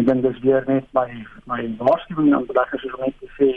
ek 0.00 0.06
dink 0.06 0.22
dis 0.22 0.40
weer 0.42 0.64
net 0.66 0.86
my 0.96 1.08
my 1.50 1.60
waarskuwing 1.78 2.34
aan 2.34 2.46
beleggers 2.46 2.84
is 2.84 2.94
om 2.94 3.04
net 3.04 3.14
te 3.20 3.28
sê 3.38 3.50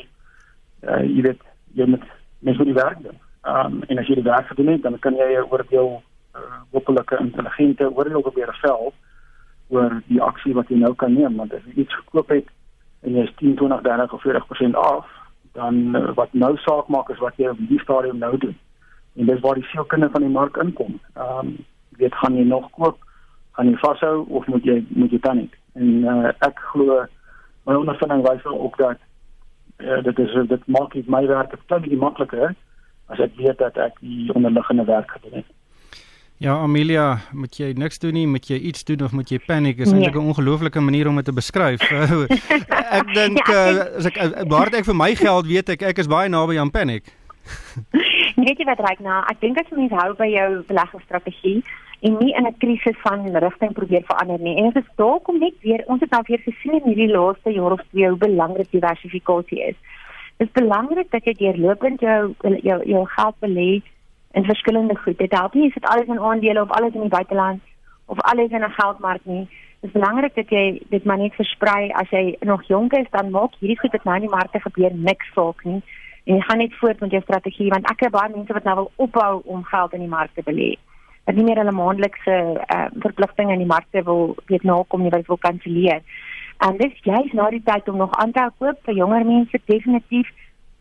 uh 0.88 1.01
jy 1.06 1.22
weet 1.25 1.41
jy 1.79 1.88
moet 1.94 2.03
mens 2.39 2.58
moet 2.58 2.70
die 2.70 2.77
werk 2.77 3.01
doen. 3.03 3.17
Um 3.53 3.82
en 3.88 4.01
as 4.01 4.10
jy 4.10 4.20
die 4.20 4.29
werk 4.29 4.48
gedoen 4.51 4.74
het, 4.75 4.84
dan 4.84 5.00
kan 5.00 5.15
jy 5.15 5.27
'n 5.38 5.50
oordeel 5.51 6.01
uh 6.36 6.60
hopelike 6.72 7.17
intelligente 7.20 7.89
oordeel 7.89 8.22
probeer 8.22 8.53
vel 8.62 8.94
oor 9.70 10.01
die 10.08 10.22
aksie 10.22 10.53
wat 10.53 10.70
jy 10.70 10.77
nou 10.77 10.94
kan 10.96 11.13
neem 11.13 11.36
want 11.38 11.53
as 11.53 11.65
jy 11.65 11.84
iets 11.84 11.96
gekoop 11.96 12.29
het 12.29 12.48
en 13.01 13.15
jy 13.15 13.24
is 13.24 13.34
10, 13.39 13.56
20, 13.56 13.82
30 13.82 14.13
of 14.13 14.24
40% 14.24 14.75
af, 14.75 15.06
dan 15.53 15.96
uh, 15.96 16.13
wat 16.15 16.34
nou 16.34 16.58
saak 16.58 16.88
maak 16.88 17.10
is 17.10 17.20
wat 17.20 17.38
jy 17.38 17.50
op 17.50 17.60
die 17.70 17.79
stadium 17.79 18.17
nou 18.17 18.38
doen. 18.38 18.56
En 19.15 19.25
dis 19.25 19.39
waar 19.39 19.56
die 19.56 19.67
seelkinde 19.72 20.10
van 20.10 20.22
die 20.22 20.34
mark 20.34 20.58
inkom. 20.58 21.00
Um 21.15 21.58
jy 21.91 22.03
weet 22.03 22.15
gaan 22.22 22.36
jy 22.38 22.46
nog 22.46 22.70
koop 22.72 22.98
gaan 23.58 23.70
jy 23.72 23.77
vashou 23.82 24.25
of 24.29 24.46
moet 24.48 24.65
jy 24.65 24.86
moet 24.94 25.12
jy 25.12 25.20
paniek? 25.20 25.53
En 25.78 25.90
uh, 26.04 26.32
ek 26.46 26.60
glo 26.72 27.04
my 27.68 27.76
ondervinding 27.76 28.24
wys 28.26 28.46
ook 28.46 28.78
dat 28.78 28.98
uh, 29.84 30.04
dit 30.04 30.20
is 30.20 30.34
dit 30.48 30.68
maak 30.68 30.94
dit 30.94 31.08
my 31.08 31.26
werk 31.28 31.54
'n 31.54 31.68
klein 31.68 31.82
bietjie 31.82 32.00
makliker 32.00 32.56
as 33.08 33.20
ek 33.20 33.36
weet 33.36 33.58
dat 33.58 33.78
ek 33.78 34.00
die 34.00 34.34
onderliggende 34.34 34.84
werk 34.84 35.12
gedoen 35.12 35.40
het. 35.42 35.50
Ja, 36.38 36.54
Amelia, 36.62 37.18
moet 37.34 37.58
jy 37.58 37.72
niks 37.74 38.00
doen 38.00 38.14
nie, 38.14 38.28
moet 38.28 38.46
jy 38.46 38.60
iets 38.70 38.84
doen 38.84 39.02
of 39.02 39.12
moet 39.12 39.30
jy 39.30 39.40
paniek? 39.46 39.80
Is 39.80 39.92
eintlik 39.92 40.14
'n 40.14 40.18
nee. 40.18 40.28
ongelooflike 40.28 40.80
manier 40.80 41.08
om 41.08 41.16
dit 41.16 41.26
te 41.26 41.34
beskryf. 41.34 41.82
ek 43.00 43.14
dink 43.14 43.48
ja, 43.48 43.64
uh, 43.72 43.98
as 43.98 44.06
ek 44.06 44.18
waar 44.48 44.70
ek 44.74 44.86
vir 44.86 44.96
my 44.96 45.16
geld 45.16 45.46
weet 45.48 45.70
ek 45.70 45.82
ek 45.82 45.98
is 45.98 46.08
baie 46.08 46.30
naby 46.30 46.60
aan 46.60 46.72
paniek. 46.72 47.06
weet 48.46 48.58
jy 48.58 48.66
wat 48.66 48.80
reik 48.86 49.00
na? 49.00 49.26
Ek 49.32 49.42
dink 49.42 49.58
as 49.58 49.72
mens 49.74 49.92
hou 49.92 50.14
by 50.14 50.30
jou 50.30 50.64
beleggingsstrategie 50.68 51.64
en 52.00 52.18
nie 52.20 52.34
in 52.36 52.46
'n 52.46 52.58
krisis 52.58 52.98
van 53.01 53.38
rigting 53.38 53.74
probeer 53.74 54.04
verander 54.06 54.39
nie. 54.39 54.58
En 54.58 54.63
dit 54.63 54.84
is 54.84 54.96
dalk 54.96 55.27
om 55.27 55.39
net 55.39 55.54
weer 55.62 55.84
ons 55.88 56.01
het 56.01 56.10
nou 56.10 56.24
weer 56.25 56.39
gesien 56.39 56.74
in 56.74 56.84
hierdie 56.84 57.16
laaste 57.18 57.51
jaar 57.51 57.72
of 57.72 57.82
twee 57.89 58.10
hoe 58.10 58.18
belangrik 58.18 58.72
diversifikasie 58.72 59.63
is. 59.63 59.75
Dit 60.38 60.48
is 60.48 60.62
belangrik 60.62 61.12
dat 61.12 61.25
jy 61.25 61.34
deurlopend 61.34 62.00
jou 62.00 62.34
jou 62.62 62.82
jou 62.86 63.06
geld 63.06 63.36
belê 63.39 63.82
in 64.32 64.44
verskillende 64.44 64.96
goed. 64.96 65.18
Dit 65.18 65.38
help 65.38 65.54
nie 65.54 65.68
as 65.68 65.74
dit 65.74 65.86
alles 65.86 66.08
in 66.08 66.20
aandele 66.20 66.62
of 66.62 66.72
alles 66.72 66.94
in 66.94 67.01
die 67.01 67.10
buiteland 67.10 67.62
of 68.06 68.22
alles 68.22 68.51
in 68.51 68.63
'n 68.63 68.77
geldmark 68.80 69.25
nie. 69.25 69.48
Dit 69.82 69.89
is 69.89 70.01
belangrik 70.01 70.36
dat 70.36 70.50
jy 70.50 70.82
dit 70.89 71.04
maar 71.04 71.18
net 71.18 71.34
versprei 71.34 71.92
as 71.92 72.10
jy 72.10 72.36
nog 72.39 72.63
jonk 72.68 72.94
is 72.94 73.10
dan 73.12 73.32
maak 73.32 73.54
hierdie 73.60 73.80
goed 73.80 73.92
wat 73.92 74.04
nou 74.04 74.16
in 74.16 74.22
die 74.22 74.36
markte 74.36 74.60
gebeur 74.60 74.92
niks 74.94 75.34
saak 75.34 75.63
nie. 75.63 75.82
En 76.24 76.36
jy 76.36 76.42
gaan 76.42 76.58
net 76.58 76.74
voort 76.74 77.00
met 77.00 77.12
jou 77.12 77.22
strategie 77.22 77.70
want 77.70 77.89
ek 77.89 78.00
het 78.00 78.12
baie 78.12 78.36
mense 78.36 78.54
wat 78.54 78.63
nou 78.63 78.75
wil 78.75 78.92
ophou 78.96 79.42
om 79.46 79.63
geld 79.63 79.94
in 79.94 80.00
die 80.00 80.16
markte 80.18 80.42
belê. 80.44 80.77
Dat 81.28 81.36
nie 81.36 81.44
meer 81.44 81.60
hulle 81.60 81.76
maandelikse 81.76 82.36
uh, 82.56 82.88
verpligtinge 83.04 83.54
in 83.54 83.64
die 83.66 83.70
markte 83.70 84.04
wil 84.08 84.36
weet 84.48 84.64
nakom 84.64 85.04
nie, 85.04 85.12
wil 85.12 85.40
kanselleer. 85.44 86.02
En 86.64 86.78
dis 86.80 86.94
juist 87.04 87.34
nou 87.38 87.50
die 87.54 87.64
tyd 87.64 87.90
om 87.92 87.98
nog 88.02 88.16
aan 88.18 88.32
te 88.32 88.46
koop 88.58 88.80
vir 88.88 88.96
jonger 88.96 89.26
mense 89.26 89.60
definitief 89.66 90.30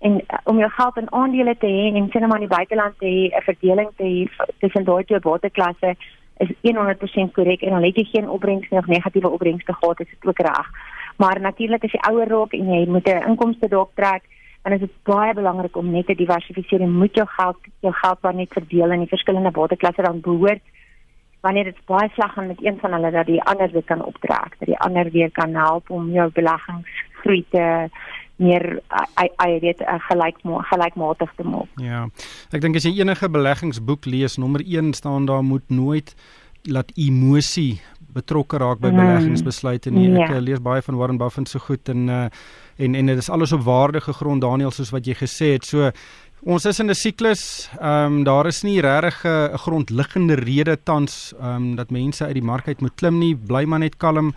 en 0.07 0.21
uh, 0.21 0.39
om 0.45 0.59
jou 0.63 0.71
geld 0.71 1.01
in 1.03 1.11
aandele 1.13 1.57
te 1.59 1.67
hê 1.67 1.91
en 1.93 2.09
sien 2.13 2.29
maar 2.29 2.41
in 2.41 2.49
die 2.49 2.57
buiteland 2.57 2.99
te 2.99 3.07
hê 3.07 3.25
'n 3.29 3.49
verdeling 3.49 3.91
te 3.97 4.05
hê 4.05 4.47
tussen 4.61 4.85
daai 4.85 5.05
twee 5.05 5.21
waterklasse 5.23 5.97
is 6.39 6.51
100% 6.63 7.33
korrek 7.33 7.63
en 7.63 7.71
dan 7.71 7.83
het 7.83 7.97
jy 7.97 8.05
geen 8.05 8.29
opbrengs 8.29 8.69
nie 8.71 8.79
of 8.79 8.87
negatiewe 8.87 9.31
opbrengste 9.31 9.73
gehad 9.73 10.01
is 10.01 10.09
dit 10.09 10.27
ook 10.29 10.39
reg. 10.39 10.71
Maar 11.17 11.41
natuurlik 11.41 11.85
as 11.85 11.93
jy 11.93 12.01
ouer 12.11 12.29
raak 12.29 12.53
en 12.53 12.73
jy 12.73 12.87
moet 12.89 13.09
'n 13.09 13.29
inkomste 13.29 13.69
dalk 13.69 13.91
trek, 13.95 14.23
dan 14.67 14.75
is 14.75 14.81
dit 14.83 14.95
baie 15.07 15.35
belangrik 15.35 15.77
om 15.79 15.91
net 15.95 16.09
te 16.11 16.15
diversifiseer 16.19 16.83
en 16.83 16.97
moet 16.99 17.15
jou 17.15 17.27
geld 17.37 17.69
jou 17.87 17.93
geld 17.95 18.19
dan 18.23 18.41
net 18.43 18.57
verdeel 18.59 18.95
in 18.97 19.05
die 19.05 19.13
verskillende 19.13 19.53
waterklasse 19.55 20.03
dan 20.03 20.19
behoort 20.25 20.65
wanneer 21.47 21.71
dit 21.71 21.79
baie 21.87 22.09
sleg 22.15 22.33
gaan 22.35 22.51
met 22.51 22.65
een 22.65 22.79
van 22.83 22.97
hulle 22.97 23.11
dat 23.15 23.29
die 23.31 23.43
ander 23.43 23.71
weer 23.71 23.85
kan 23.87 24.03
optrek, 24.05 24.57
dat 24.59 24.67
die 24.73 24.79
ander 24.89 25.11
weer 25.15 25.31
kan 25.31 25.55
help 25.55 25.91
om 25.91 26.11
jou 26.11 26.27
beleggingsgroei 26.35 27.45
te 27.55 27.67
meer 28.43 28.67
ai 29.15 29.59
weet 29.61 29.85
gelyk 30.09 30.43
gelykmatig 30.71 31.31
te 31.37 31.47
maak. 31.47 31.71
Ja. 31.81 32.03
Ek 32.51 32.61
dink 32.61 32.77
as 32.77 32.85
jy 32.85 32.99
enige 32.99 33.31
beleggingsboek 33.31 34.11
lees, 34.11 34.37
nommer 34.37 34.65
1 34.67 34.93
staan 34.99 35.31
daar 35.31 35.47
moet 35.47 35.71
nooit 35.71 36.13
laat 36.67 36.93
emosie 36.95 37.81
betrokke 38.17 38.61
raak 38.63 38.81
by 38.81 38.91
mm. 38.91 39.01
beleggingsbesluite 39.01 39.93
nie. 39.93 40.09
Ek 40.17 40.37
ja. 40.37 40.43
lees 40.43 40.63
baie 40.65 40.85
van 40.85 40.99
Warren 41.01 41.21
Buffett 41.21 41.51
se 41.51 41.61
goed 41.63 41.89
en 41.93 42.09
uh, 42.09 42.23
en 42.77 42.95
en 42.95 43.13
dit 43.13 43.19
is 43.19 43.31
alles 43.33 43.53
op 43.57 43.65
waardige 43.67 44.13
grond 44.17 44.45
Daniel 44.45 44.73
soos 44.75 44.93
wat 44.95 45.09
jy 45.09 45.17
gesê 45.17 45.53
het. 45.57 45.69
So 45.69 45.91
ons 46.45 46.67
is 46.69 46.81
in 46.81 46.91
'n 46.91 46.95
siklus. 46.95 47.69
Ehm 47.81 48.21
um, 48.21 48.25
daar 48.25 48.47
is 48.47 48.63
nie 48.63 48.81
regtig 48.81 49.25
'n 49.25 49.59
grondliggende 49.59 50.35
rede 50.35 50.79
tans 50.83 51.35
ehm 51.41 51.57
um, 51.57 51.77
dat 51.77 51.91
mense 51.91 52.25
uit 52.25 52.35
die 52.35 52.49
mark 52.53 52.69
uit 52.69 52.81
moet 52.81 52.97
klim 52.97 53.19
nie. 53.19 53.35
Bly 53.37 53.65
maar 53.65 53.79
net 53.79 53.97
kalm 53.97 54.35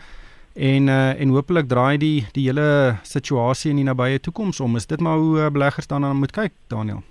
en 0.55 0.88
uh, 0.88 1.21
en 1.21 1.29
hopelik 1.29 1.67
draai 1.67 1.98
die 1.98 2.27
die 2.33 2.48
hele 2.48 2.98
situasie 3.03 3.71
in 3.71 3.77
die 3.77 3.86
nabye 3.86 4.19
toekoms 4.19 4.59
om. 4.59 4.75
Is 4.75 4.88
dit 4.88 5.00
maar 5.00 5.17
hoe 5.17 5.38
uh, 5.38 5.50
beleggers 5.50 5.88
dan 5.88 6.01
dan 6.01 6.17
moet 6.17 6.31
kyk, 6.31 6.51
Daniel? 6.67 7.03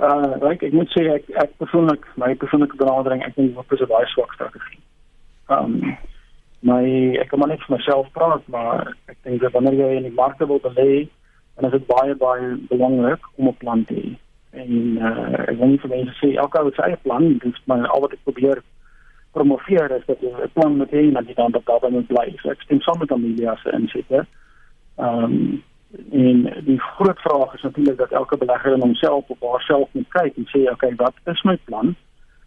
Uh, 0.00 0.36
like, 0.40 0.64
ek 0.66 0.72
moet 0.72 0.88
sê 0.96 1.04
ek 1.12 1.28
ek 1.36 1.50
persoonlik 1.60 2.06
my 2.16 2.32
persoonlike 2.40 2.78
benadering 2.80 3.22
ek 3.22 3.34
dink 3.36 3.52
dit 3.54 3.72
is 3.76 3.82
'n 3.84 3.92
baie 3.92 4.06
swak 4.06 4.32
strategie. 4.32 4.80
Um, 5.48 5.96
my 6.62 6.84
ek 7.20 7.28
kan 7.28 7.38
maar 7.38 7.48
net 7.48 7.64
vir 7.66 7.76
myself 7.76 8.08
praat, 8.12 8.46
maar 8.48 8.94
ek 9.08 9.18
dink 9.24 9.40
dat 9.42 9.52
wanneer 9.52 9.74
jy 9.74 9.96
in 9.96 10.08
die 10.08 10.18
markte 10.20 10.46
wil 10.46 10.60
belê, 10.60 11.08
dan 11.56 11.68
is 11.68 11.76
dit 11.76 11.86
baie 11.86 12.14
baie 12.14 12.56
belangrik 12.70 13.20
om 13.36 13.48
'n 13.48 13.56
plan 13.56 13.84
te 13.84 13.94
hê. 13.94 14.16
En 14.52 14.70
uh, 14.96 15.44
ek 15.48 15.58
wil 15.58 15.68
nie 15.68 15.82
vir 15.84 15.90
mense 15.90 16.14
sê 16.20 16.36
elke 16.36 16.58
ou 16.58 16.66
het 16.66 16.74
sy 16.76 16.88
eie 16.88 17.00
plan, 17.04 17.38
dis 17.38 17.60
maar 17.66 17.86
al 17.88 18.00
wat 18.00 18.12
ek 18.12 18.24
probeer 18.24 18.62
promoveer 19.32 19.90
is 19.96 20.06
dat 20.06 20.20
jy 20.20 20.32
'n 20.32 20.52
plan 20.52 20.76
moet 20.76 20.90
hê 20.90 21.12
dat 21.12 21.26
jy 21.26 21.34
dan 21.34 21.52
daardie 21.52 21.90
moet 21.90 22.08
bly. 22.08 22.32
So 22.40 22.50
ek 22.50 22.62
stem 22.62 22.80
saam 22.80 22.98
met 22.98 23.12
Amelia 23.12 23.56
se 23.56 23.70
insette. 23.72 24.26
Ehm 24.96 25.24
um, 25.24 25.62
en 26.10 26.42
die 26.64 26.80
groot 26.80 27.20
vraag 27.20 27.54
is 27.54 27.62
natuurlik 27.62 27.96
dat 27.96 28.10
elke 28.10 28.36
belegger 28.36 28.72
in 28.72 28.80
homself 28.80 29.28
op 29.28 29.40
haarself 29.40 29.88
moet 29.92 30.08
kyk 30.08 30.36
en 30.36 30.46
sê 30.46 30.70
okay, 30.70 30.94
wat 30.96 31.14
is 31.24 31.42
my 31.42 31.56
plan? 31.64 31.94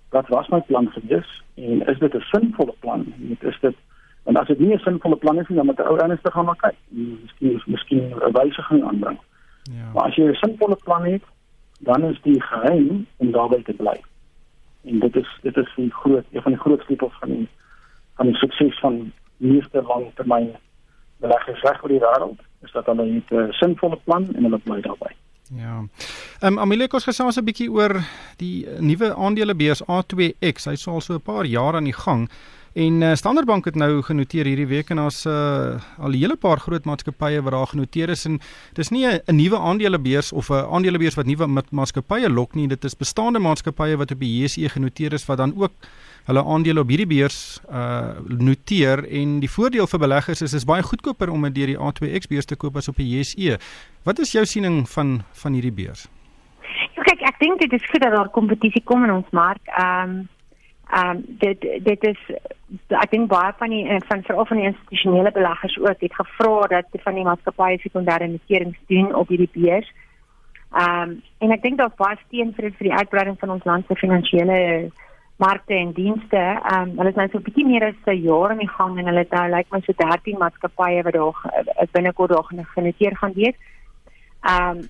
Wat 0.10 0.28
was 0.28 0.48
my 0.48 0.62
plan 0.62 0.92
dis? 1.02 1.42
En 1.56 1.88
is 1.88 2.00
dit 2.00 2.16
'n 2.16 2.20
sinvolle 2.20 2.76
plan? 2.80 3.14
Dit 3.18 3.44
is 3.44 3.60
dit 3.60 3.76
en 4.24 4.36
as 4.36 4.48
dit 4.48 4.60
nie 4.60 4.74
'n 4.74 4.80
sinvolle 4.80 5.16
plan 5.16 5.40
is 5.40 5.48
nie, 5.48 5.58
dan 5.58 5.66
moet 5.66 5.80
ou 5.80 5.98
ernstig 5.98 6.34
gaan 6.34 6.46
maar 6.46 6.56
kyk. 6.56 6.76
Miskien 6.88 7.62
miskien 7.66 8.14
'n 8.16 8.32
wysiging 8.32 8.84
aanbring. 8.84 9.20
Ja. 9.64 9.92
Maar 9.94 10.04
as 10.04 10.16
jy 10.16 10.24
'n 10.30 10.34
sinvolle 10.34 10.78
plan 10.84 11.06
het, 11.06 11.24
dan 11.80 12.04
is 12.04 12.22
die 12.22 12.42
geheim 12.42 13.08
om 13.18 13.32
daarby 13.32 13.64
te 13.64 13.74
bly 13.74 14.02
en 14.86 15.00
dit 15.00 15.16
is 15.16 15.38
dit 15.42 15.58
is 15.58 15.74
die 15.76 15.92
groot 15.92 16.26
een 16.32 16.42
van 16.42 16.52
die 16.52 16.62
groot 16.62 16.82
sleutels 16.82 17.18
van 17.20 17.30
die 17.30 17.48
van 18.16 18.26
die 18.26 18.36
sukses 18.36 18.80
van 18.80 19.12
meeste 19.38 19.82
langtermyn 19.82 20.52
beleggers 21.18 21.62
reg 21.62 21.84
oor 21.84 21.94
die 21.94 22.04
wêreld 22.04 22.44
is 22.66 22.74
dat 22.74 22.86
hulle 22.92 23.06
'n 23.06 23.24
uh, 23.30 23.52
sinvolle 23.62 24.00
plan 24.04 24.28
en 24.36 24.44
hulle 24.44 24.60
bly 24.64 24.82
daarbey. 24.82 25.14
Ja. 25.54 25.86
Ehm 26.42 26.54
um, 26.54 26.60
Amelie 26.60 26.88
kos 26.88 27.06
gesels 27.06 27.38
'n 27.38 27.46
bietjie 27.46 27.70
oor 27.72 28.02
die 28.38 28.66
nuwe 28.80 29.14
aandelebeurs 29.16 29.84
A2X. 29.84 30.70
Hy's 30.70 30.88
al 30.88 31.02
so 31.02 31.14
'n 31.14 31.22
paar 31.22 31.46
jaar 31.46 31.76
aan 31.76 31.84
die 31.90 32.00
gang. 32.06 32.30
En 32.76 33.02
uh, 33.02 33.14
Standard 33.14 33.48
Bank 33.48 33.66
het 33.66 33.76
nou 33.80 34.02
genoteer 34.04 34.50
hierdie 34.50 34.68
week 34.68 34.90
en 34.92 35.00
daar's 35.00 35.22
uh, 35.26 35.80
al 35.96 36.12
'n 36.12 36.20
hele 36.20 36.36
paar 36.36 36.60
groot 36.60 36.84
maatskappye 36.84 37.42
wat 37.42 37.54
daar 37.56 37.68
genoteer 37.72 38.10
is 38.10 38.26
en 38.26 38.40
dis 38.74 38.90
nie 38.90 39.06
'n 39.08 39.36
nuwe 39.36 39.60
aandelebeurs 39.60 40.32
of 40.32 40.50
'n 40.50 40.68
aandelebeurs 40.76 41.16
wat 41.16 41.26
nuwe 41.26 41.64
maatskappye 41.72 42.30
lok 42.30 42.56
nie, 42.56 42.68
dit 42.68 42.84
is 42.84 42.98
bestaande 42.98 43.40
maatskappye 43.40 43.96
wat 43.98 44.12
op 44.12 44.20
die 44.20 44.42
JSE 44.42 44.70
genoteer 44.70 45.14
is 45.14 45.26
wat 45.26 45.38
dan 45.38 45.54
ook 45.56 45.72
hulle 46.26 46.44
aandele 46.44 46.80
op 46.80 46.88
hierdie 46.88 47.08
beurs 47.08 47.62
uh 47.72 48.20
noteer 48.28 49.08
en 49.08 49.40
die 49.40 49.50
voordeel 49.50 49.88
vir 49.88 50.00
beleggers 50.00 50.42
is 50.42 50.54
is 50.54 50.66
baie 50.66 50.84
goedkoper 50.84 51.30
om 51.30 51.42
dit 51.42 51.56
deur 51.56 51.68
die 51.68 51.80
A2X 51.80 52.28
beurs 52.28 52.46
te 52.46 52.56
koop 52.56 52.76
as 52.76 52.88
op 52.88 52.98
die 52.98 53.08
JSE. 53.08 53.58
Wat 54.04 54.20
is 54.20 54.32
jou 54.32 54.46
siening 54.46 54.90
van 54.90 55.24
van 55.32 55.54
hierdie 55.54 55.72
beurs? 55.72 56.08
Ja, 56.96 57.04
kyk, 57.04 57.22
ek 57.22 57.40
dink 57.40 57.60
dit 57.60 57.74
is 57.74 57.90
goed 57.90 58.02
dat 58.02 58.12
daar 58.12 58.30
kompetisie 58.30 58.84
kom 58.84 59.04
in 59.04 59.12
ons 59.12 59.30
mark. 59.32 59.64
Ehm 59.66 60.10
um, 60.10 60.28
ehm 60.90 61.10
um, 61.10 61.24
dit 61.28 61.62
dit 61.84 62.04
is 62.04 62.20
ek 62.88 63.12
dink 63.12 63.30
baie 63.30 63.54
van 63.58 63.70
die 63.70 63.86
eh, 63.90 64.02
van 64.08 64.22
veral 64.24 64.46
van 64.46 64.58
die 64.58 64.68
institusionele 64.70 65.32
beleggers 65.32 65.78
ook 65.80 66.02
het 66.06 66.14
gevra 66.14 66.68
dat 66.68 67.02
van 67.04 67.16
die 67.18 67.24
maatskappye 67.24 67.80
sekondêre 67.82 68.28
noterings 68.28 68.78
doen 68.88 69.16
op 69.16 69.28
hierdie 69.28 69.50
beurs. 69.54 69.90
Ehm 70.74 71.10
um, 71.10 71.22
en 71.40 71.52
ek 71.52 71.64
dink 71.64 71.78
daar's 71.78 71.98
baie 71.98 72.18
steun 72.26 72.54
vir 72.54 72.70
vir 72.78 72.90
die 72.90 72.98
uitbreiding 73.00 73.40
van 73.40 73.50
ons 73.50 73.66
land 73.66 73.88
se 73.88 73.96
finansiële 73.96 74.92
markte 75.38 75.74
en 75.74 75.92
dienste. 75.94 76.44
Ehm 76.44 76.82
um, 76.82 76.94
hulle 77.00 77.10
is 77.10 77.16
nou 77.16 77.28
so 77.32 77.38
'n 77.38 77.48
bietjie 77.48 77.66
meer 77.66 77.88
as 77.88 78.06
'n 78.06 78.22
jaar 78.22 78.52
in 78.52 78.62
die 78.62 78.76
gang 78.78 79.00
en 79.00 79.06
hulle 79.06 79.26
het 79.26 79.32
nou 79.32 79.48
lyk 79.50 79.56
like 79.56 79.72
my 79.72 79.82
so 79.82 79.94
13 79.98 80.38
maatskappye 80.38 81.04
wat 81.04 81.14
daar 81.14 81.40
uh, 81.46 81.88
binnekort 81.92 82.30
daar 82.30 82.46
genoteer 82.76 83.18
gaan 83.18 83.34
wees. 83.34 83.58
Ehm 84.42 84.78
um, 84.78 84.88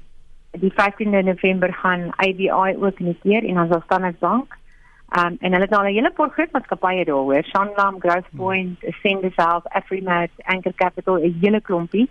die 0.51 0.73
15de 0.73 1.23
November 1.23 1.73
gaan 1.73 2.11
IBI 2.17 2.75
ook 2.79 2.99
noteer 2.99 3.43
en 3.43 3.59
ons 3.59 3.83
Standard 3.83 4.19
Bank 4.19 4.57
Um, 5.17 5.37
en 5.39 5.51
hulle 5.51 5.63
het 5.63 5.69
nou 5.69 5.81
al 5.83 5.89
'n 5.89 5.93
hele 5.93 6.11
paar 6.11 6.29
groot 6.29 6.51
maatskappye 6.51 7.05
daar 7.05 7.15
hoor, 7.15 7.43
Sanlam, 7.43 7.99
Growthpoint, 7.99 8.79
hmm. 8.79 8.89
Ascend 8.89 9.33
South, 9.33 9.67
Afrimat, 9.69 10.29
Anchor 10.43 10.73
Capital, 10.75 11.15
'n 11.17 11.37
hele 11.41 11.61
klompie. 11.61 12.09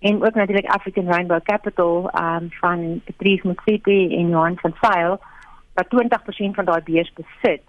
En 0.00 0.24
ook 0.24 0.34
natuurlik 0.34 0.66
African 0.66 1.06
Rainbow 1.06 1.42
Capital 1.42 2.10
um, 2.20 2.48
van 2.50 3.00
Patrice 3.04 3.46
Motsepe 3.46 4.16
en 4.16 4.28
Johan 4.28 4.58
van 4.58 4.74
Sail 4.80 5.20
wat 5.74 5.86
20% 5.86 6.54
van 6.54 6.64
daai 6.64 6.82
beurs 6.82 7.12
besit. 7.12 7.62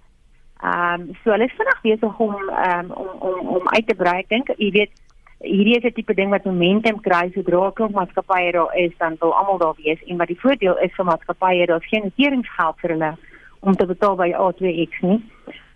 Ehm 0.62 1.02
um, 1.02 1.18
so 1.24 1.32
hulle 1.32 1.46
is 1.46 1.54
vinnig 1.58 1.82
besig 1.82 2.18
om 2.18 2.36
um, 2.50 2.92
om 2.92 3.08
om 3.20 3.48
om 3.48 3.70
uit 3.70 3.88
te 3.88 3.96
brei. 3.96 4.20
Ek 4.20 4.30
dink 4.30 4.48
jy 4.58 4.72
weet 4.72 4.92
hierdie 5.38 5.78
is 5.78 5.84
'n 5.84 5.94
tipe 5.94 6.14
ding 6.14 6.30
wat 6.30 6.46
momentum 6.46 7.00
kry 7.02 7.32
sodra 7.34 7.68
'n 7.68 7.74
klomp 7.74 7.94
maatskappye 7.94 8.52
daar 8.52 8.76
is 8.76 8.94
dan 8.98 9.16
wil 9.20 9.34
almal 9.34 9.58
daar 9.58 9.76
wees 9.84 10.04
en 10.06 10.18
wat 10.18 10.28
die 10.28 10.40
voordeel 10.40 10.78
is 10.78 10.96
vir 10.96 11.06
maatskappye 11.06 11.66
daar's 11.66 11.88
geen 11.88 12.04
noteringsgeld 12.04 12.80
vir 12.80 12.90
hulle 12.90 13.18
om 13.62 13.76
te 13.78 13.86
betaal 13.86 14.18
by 14.20 14.30
A2X 14.34 15.04
nie. 15.06 15.20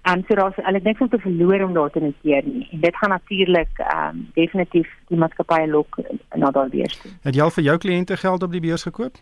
En 0.05 0.21
so 0.27 0.37
daar's 0.37 0.57
hulle 0.61 0.79
niks 0.83 1.01
om 1.01 1.09
te 1.09 1.19
verloor 1.21 1.63
om 1.65 1.73
daar 1.73 1.89
te 1.93 2.01
noteer 2.01 2.43
nie. 2.45 2.67
En 2.71 2.79
dit 2.79 2.97
gaan 2.97 3.09
natuurlik 3.09 3.81
ehm 3.81 4.19
um, 4.19 4.27
definitief 4.33 4.89
die 5.07 5.17
maatskappye 5.17 5.67
lok 5.67 5.97
na 6.35 6.51
daardie 6.51 6.83
beurs. 6.83 7.01
Het 7.25 7.35
jy 7.35 7.41
al 7.41 7.55
vir 7.57 7.63
jou 7.63 7.77
kliënte 7.77 8.17
geld 8.17 8.43
op 8.43 8.51
die 8.51 8.61
beurs 8.61 8.85
gekoop? 8.89 9.17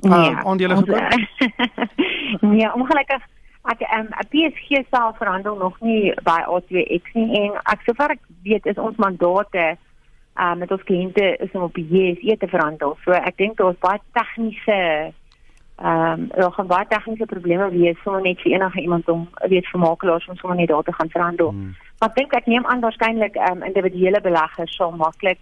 Nee, 0.00 0.30
uh, 0.30 0.44
aandele 0.44 0.76
gekoop? 0.76 1.14
nee, 2.52 2.72
ongelukkig 2.74 3.22
Ek 3.66 3.82
ehm 3.82 4.06
um, 4.06 4.26
PSG 4.30 4.84
self 4.90 5.16
verhandel 5.18 5.56
nog 5.58 5.80
nie 5.82 6.14
by 6.22 6.38
A2X 6.46 7.14
nie 7.18 7.34
en 7.40 7.56
ek 7.72 7.82
sover 7.86 8.12
ek 8.14 8.22
weet 8.46 8.66
is 8.70 8.78
ons 8.78 8.98
mandate 9.02 9.64
uh 10.38 10.52
met 10.54 10.70
ons 10.70 10.84
kliënte 10.86 11.24
is 11.42 11.54
om 11.56 11.64
op 11.66 11.78
JSE 11.80 12.36
te 12.38 12.48
verhandel. 12.52 12.94
So 13.02 13.16
ek 13.16 13.38
dink 13.42 13.58
daar's 13.58 13.80
baie 13.82 13.98
tegniese 14.14 14.78
ehm 15.76 16.20
um, 16.20 16.28
daar 16.28 16.52
gaan 16.52 16.66
baie 16.66 16.86
tegniese 16.88 17.26
probleme 17.26 17.68
wees 17.70 17.98
sonder 18.02 18.22
net 18.22 18.40
vir 18.40 18.52
enige 18.52 18.80
iemand 18.80 19.08
om 19.08 19.28
weet 19.48 19.66
vir 19.66 19.80
makelaars 19.80 20.28
om 20.28 20.36
sommer 20.36 20.56
net 20.58 20.68
daar 20.68 20.82
te 20.82 20.92
gaan 20.92 21.10
verhandel. 21.10 21.48
Hmm. 21.48 21.74
Maar 21.98 22.08
ek 22.08 22.16
dink 22.16 22.32
ek 22.32 22.46
neem 22.46 22.66
aan 22.66 22.80
waarskynlik 22.80 23.34
ehm 23.36 23.56
um, 23.56 23.62
individuele 23.62 24.20
beleggers 24.20 24.76
sal 24.76 24.90
maklik 24.96 25.38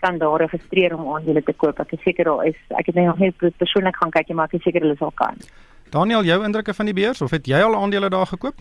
kan 0.00 0.18
daar 0.18 0.40
registreer 0.40 0.94
om 0.98 1.14
aandele 1.14 1.42
te 1.42 1.52
koop. 1.52 1.78
Ek 1.80 1.92
is 1.92 2.02
seker 2.02 2.24
daar 2.24 2.44
is 2.46 2.58
ek 2.68 2.86
het 2.86 2.94
net 2.94 3.06
nog 3.06 3.18
nie 3.18 3.32
persoonlik 3.56 3.96
gaan 3.96 4.10
kyk 4.10 4.28
nie, 4.28 4.36
maar 4.36 4.50
ek 4.52 4.58
is 4.58 4.62
seker 4.62 4.84
hulle 4.84 4.96
sal 4.96 5.12
kan. 5.14 5.40
Daniel, 5.90 6.24
jou 6.24 6.44
indrukke 6.44 6.74
van 6.74 6.84
die 6.84 6.94
beurs 6.94 7.22
of 7.22 7.30
het 7.30 7.46
jy 7.46 7.60
al 7.62 7.76
aandele 7.76 8.10
daar 8.12 8.26
gekoop? 8.26 8.60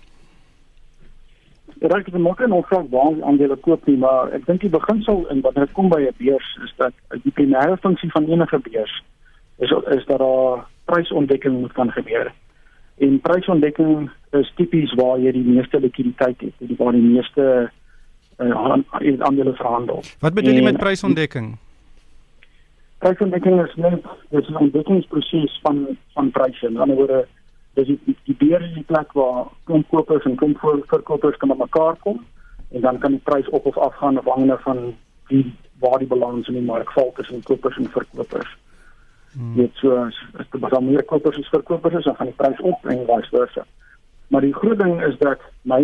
Ek 1.81 2.05
het 2.05 2.15
nog 2.17 2.39
nog 2.47 2.67
van 2.67 2.87
waar 2.89 3.23
aandele 3.23 3.55
koop 3.55 3.85
nie, 3.85 3.97
maar 3.97 4.31
ek 4.31 4.45
dink 4.45 4.61
die 4.61 4.69
beginsel 4.69 5.27
in 5.27 5.41
wat 5.41 5.55
dit 5.55 5.71
kom 5.71 5.89
by 5.89 5.99
'n 6.07 6.15
beurs 6.17 6.57
is 6.63 6.73
dat 6.77 6.93
die 7.23 7.35
primêre 7.35 7.77
funksie 7.77 8.11
van 8.11 8.25
enige 8.25 8.59
beurs 8.59 9.03
is 9.57 9.71
is 9.71 10.05
dat 10.05 10.19
daar 10.19 10.65
prysontdekking 10.85 11.59
moet 11.59 11.73
kan 11.73 11.91
gebeur. 11.91 12.33
En 12.97 13.19
prysontdekking 13.19 14.09
is 14.31 14.53
tipies 14.55 14.93
waar 14.93 15.19
jy 15.19 15.31
die 15.31 15.43
meeste 15.43 15.79
likwiditeit 15.79 16.41
het, 16.41 16.53
die 16.57 16.77
waar 16.77 16.91
die 16.91 17.01
meeste 17.01 17.71
uh, 18.37 18.77
aandele 19.19 19.53
verhandel. 19.53 20.03
Wat 20.19 20.33
bedoel 20.33 20.53
jy 20.53 20.63
met 20.63 20.77
prysontdekking? 20.77 21.55
prysontdekking 23.05 23.61
is 23.61 23.75
net 23.75 24.03
dis 24.29 24.47
'n 24.49 24.61
ontdekkingsproses 24.65 25.59
van 25.61 25.97
van 26.13 26.31
pryse. 26.31 26.67
In 26.67 26.77
ander 26.77 26.95
woorde, 26.95 27.27
dis 27.73 27.87
die 27.87 28.15
die 28.23 28.35
beer 28.35 28.61
is 28.61 28.73
die 28.73 28.83
plek 28.83 29.11
waar 29.11 29.45
klomp 29.63 29.87
kopers 29.89 30.25
en 30.25 30.35
klomp 30.35 30.57
verkopers 30.87 31.37
kan 31.37 31.57
mekaar 31.57 31.95
kom 31.99 32.25
en 32.71 32.81
dan 32.81 32.99
kan 32.99 33.11
die 33.11 33.21
prys 33.23 33.49
op 33.49 33.65
of 33.65 33.77
af 33.77 33.95
gaan 33.95 34.17
afhangende 34.17 34.57
van 34.57 34.95
die 35.27 35.53
waar 35.79 35.99
die 35.99 36.07
balans 36.07 36.47
in 36.47 36.53
die 36.53 36.63
mark 36.63 36.91
val 36.91 37.11
tussen 37.15 37.43
kopers 37.43 37.77
en 37.77 37.89
verkopers. 37.89 38.57
Hmm. 39.35 39.55
Dit 39.55 39.71
so 39.81 39.95
as 40.05 40.17
as 40.39 40.47
dit 40.51 40.61
baie 40.61 40.81
meer 40.81 41.03
kopers 41.03 41.37
as 41.39 41.49
verkopers 41.53 41.99
is, 41.99 42.03
dan 42.03 42.15
gaan 42.15 42.31
die 42.31 42.39
prys 42.39 42.61
op 42.61 42.85
en 42.85 43.05
vice 43.05 43.29
versa. 43.29 43.65
Maar 44.27 44.41
die 44.41 44.53
groot 44.53 44.79
ding 44.79 45.01
is 45.03 45.17
dat 45.17 45.39
my 45.61 45.81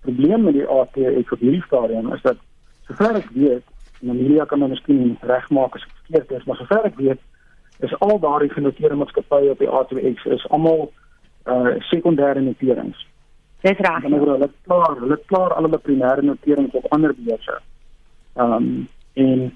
probleem 0.00 0.44
met 0.44 0.54
die 0.54 0.66
ATX 0.66 1.32
op 1.32 1.38
hierdie 1.38 1.62
stadium 1.66 2.12
is 2.12 2.22
dat 2.22 2.38
sover 2.86 3.16
ek 3.16 3.30
weet 3.34 3.66
en 4.02 4.10
Amelia 4.10 4.44
kan 4.44 4.58
my 4.58 4.68
miskien 4.72 5.16
regmaak 5.20 5.76
as 5.78 5.84
ek 5.86 5.94
verkeerd 6.00 6.30
is, 6.38 6.44
maar 6.46 6.58
sover 6.58 6.88
ek 6.88 6.98
weet, 6.98 7.20
is 7.86 7.94
al 7.98 8.18
daardie 8.22 8.50
genoteerde 8.50 8.98
maatskappye 8.98 9.50
op 9.54 9.62
die 9.62 9.70
A2X 9.70 10.26
is 10.36 10.46
almal 10.50 10.90
uh 11.50 11.74
sekondêre 11.90 12.42
noterings. 12.42 12.98
Dis 13.62 13.78
reg. 13.78 14.04
En 14.04 14.14
hulle 14.14 14.36
het 14.42 14.54
klaar, 14.66 14.96
hulle 14.98 15.18
klaar 15.30 15.54
al 15.54 15.66
hulle 15.66 15.80
primêre 15.82 16.22
noterings 16.22 16.74
op 16.78 16.86
ander 16.94 17.14
beurse. 17.18 17.58
Um 18.34 18.88
en 19.14 19.50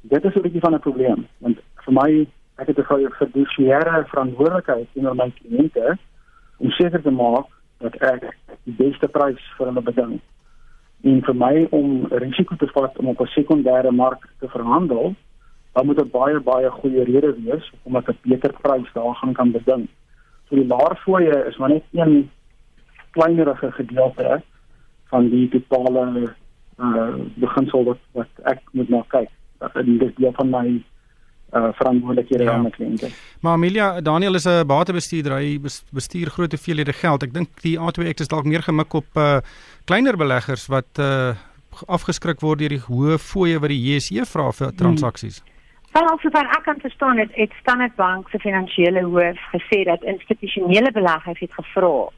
dit 0.00 0.24
is 0.24 0.34
'n 0.34 0.42
bietjie 0.46 0.60
van 0.60 0.74
'n 0.74 0.86
probleem, 0.86 1.26
want 1.38 1.58
vir 1.84 1.94
my 1.94 2.26
ek 2.58 2.66
het 2.66 2.78
'n 2.78 3.10
fiduciêre 3.18 4.04
verantwoordelikheid 4.12 4.88
teenoor 4.92 5.14
my 5.14 5.32
kliënte 5.40 5.98
om 6.58 6.70
seker 6.70 7.02
te 7.02 7.10
maak 7.10 7.46
dat 7.78 7.94
ek 8.02 8.36
die 8.64 8.74
beste 8.74 9.08
prys 9.08 9.42
vir 9.56 9.66
hulle 9.66 9.82
beding 9.82 10.20
en 11.06 11.20
vir 11.22 11.34
my 11.34 11.54
om 11.70 12.06
risiko 12.10 12.56
te 12.58 12.66
vat 12.74 12.98
om 12.98 13.08
op 13.08 13.20
'n 13.20 13.34
sekondêre 13.34 13.90
mark 13.90 14.28
te 14.40 14.48
verhandel, 14.48 15.14
dan 15.72 15.86
moet 15.86 15.96
dit 15.96 16.10
baie 16.10 16.40
baie 16.40 16.70
goeie 16.70 17.04
rede 17.04 17.34
wees 17.42 17.72
om 17.82 17.96
'n 17.96 18.04
beter 18.22 18.52
prys 18.62 18.92
daar 18.92 19.14
gaan 19.14 19.32
kan 19.32 19.52
beding. 19.52 19.88
So 20.48 20.56
die 20.56 20.66
laerfooie 20.66 21.46
is 21.46 21.56
maar 21.56 21.68
net 21.68 21.84
een 21.92 22.30
kleinerige 23.10 23.72
gedeelte 23.72 24.42
van 25.10 25.28
die 25.28 25.48
totale 25.48 26.34
uh 26.78 27.14
beginsel 27.34 27.84
wat 27.84 27.98
wat 28.12 28.28
ek 28.44 28.60
moet 28.72 28.88
na 28.88 29.04
kyk. 29.08 29.30
Dit 29.74 30.02
is 30.02 30.14
deel 30.14 30.32
van 30.32 30.50
my 30.50 30.82
uh 31.56 31.68
verantwoordelikhede 31.72 32.44
ja. 32.44 32.52
aan 32.52 32.62
my 32.62 32.70
kliënte. 32.70 33.10
Maar 33.40 33.52
Amelia, 33.52 34.00
Daniel 34.00 34.34
is 34.34 34.46
'n 34.46 34.66
batebestuurder. 34.66 35.36
Hy 35.36 35.60
bestuur 35.92 36.30
groot 36.30 36.52
hoeveelhede 36.52 36.92
geld. 36.92 37.22
Ek 37.22 37.34
dink 37.34 37.48
die 37.62 37.78
A2X 37.78 38.20
is 38.20 38.28
dalk 38.28 38.44
meer 38.44 38.62
gemik 38.62 38.94
op 38.94 39.06
uh 39.16 39.38
kleiner 39.84 40.16
beleggers 40.16 40.66
wat 40.66 40.98
uh 40.98 41.34
afgeskrik 41.86 42.40
word 42.40 42.58
deur 42.58 42.68
die 42.68 42.84
hoë 42.88 43.18
fooie 43.18 43.58
wat 43.60 43.70
die 43.70 43.80
JSE 43.80 44.24
vra 44.26 44.50
vir 44.52 44.74
transaksies. 44.74 45.42
Hmm. 45.92 46.08
also 46.08 46.30
van 46.30 46.46
ek 46.46 46.62
kan 46.64 46.80
verstaan 46.80 47.16
dit 47.16 47.30
het 47.34 47.52
Standard 47.60 47.94
Bank 47.96 48.28
se 48.28 48.38
finansiële 48.38 49.02
hoof 49.02 49.38
gesê 49.52 49.84
dat 49.84 50.02
institusionele 50.02 50.92
beleggers 50.92 51.40
het 51.40 51.52
gevra 51.52 52.08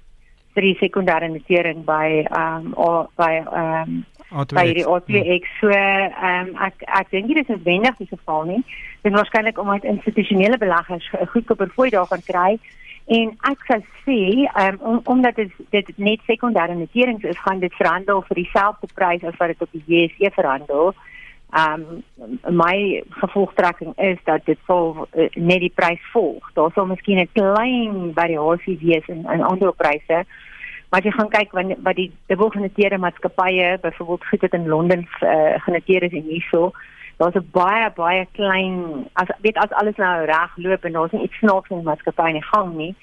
vir 0.54 0.66
die 0.66 0.76
sekondêre 0.80 1.28
notering 1.30 1.84
by 1.86 2.24
um 2.36 2.72
of 2.74 3.10
by 3.16 3.42
um 3.46 4.04
by 4.30 4.66
die 4.74 4.86
OTX 4.86 5.58
so 5.60 5.68
ehm 5.74 6.50
um, 6.50 6.50
ek 6.62 6.84
ek 6.86 7.10
dink 7.10 7.28
dit 7.28 7.42
is 7.42 7.48
noodwendig 7.48 7.96
die 7.98 8.10
geval 8.10 8.44
nie. 8.44 8.60
Dit 9.02 9.12
waarskynlik 9.12 9.58
omdat 9.58 9.84
institusionele 9.84 10.58
beleggers 10.58 11.06
'n 11.12 11.26
goedkoper 11.26 11.70
fooi 11.74 11.90
daarvan 11.90 12.22
kry 12.22 12.58
en 13.06 13.30
ek 13.50 13.64
sou 13.66 13.80
sê 14.06 14.20
um, 14.62 14.76
om, 14.80 15.00
omdat 15.04 15.34
dit 15.34 15.50
dit 15.70 15.98
net 15.98 16.20
sekondêre 16.26 16.74
noterings 16.74 17.24
is, 17.24 17.38
gaan 17.38 17.58
dit 17.58 17.74
verhandel 17.74 18.22
vir 18.28 18.36
dieselfde 18.42 18.86
prys 18.94 19.24
as 19.24 19.38
wat 19.38 19.48
dit 19.48 19.62
op 19.62 19.72
die 19.72 19.84
JSE 19.86 20.30
verhandel. 20.30 20.94
Ehm 21.50 21.82
um, 22.22 22.38
my 22.54 23.02
gevolgtrekking 23.10 23.98
is 23.98 24.18
dat 24.24 24.44
dit 24.46 24.58
sal 24.66 25.08
uh, 25.10 25.26
net 25.34 25.60
die 25.60 25.72
prys 25.74 26.02
volg. 26.12 26.52
Daar 26.54 26.70
sal 26.74 26.86
miskien 26.86 27.18
'n 27.18 27.32
klein 27.32 28.14
variasie 28.14 28.78
wees 28.78 29.06
in 29.08 29.26
in 29.26 29.42
aandelepryse. 29.42 30.24
Maar 30.90 31.04
jy 31.06 31.10
gaan 31.10 31.28
kyk 31.28 31.52
wat 31.52 31.74
wat 31.86 31.96
die 31.96 32.10
dubbelgenoteerde 32.26 32.98
maatskappye 32.98 33.78
byvoorbeeld 33.82 34.26
goed 34.26 34.40
het 34.40 34.52
in 34.52 34.68
Londen 34.68 35.06
uh, 35.20 35.54
genoteer 35.66 36.02
is 36.02 36.12
en 36.12 36.26
hierso 36.26 36.72
daar's 37.20 37.34
'n 37.34 37.48
baie 37.52 37.90
baie 37.94 38.26
klein 38.32 39.06
as 39.12 39.28
weet 39.40 39.56
as 39.56 39.70
alles 39.70 39.96
nou 39.96 40.24
reg 40.24 40.56
loop 40.56 40.84
en 40.84 40.92
daar's 40.92 41.12
nie 41.12 41.22
iets 41.22 41.38
snaaks 41.38 41.70
in 41.70 41.76
die 41.76 41.84
maatskappy 41.84 42.26
in 42.26 42.40
die 42.40 42.50
gang 42.52 42.74
nie. 42.76 42.94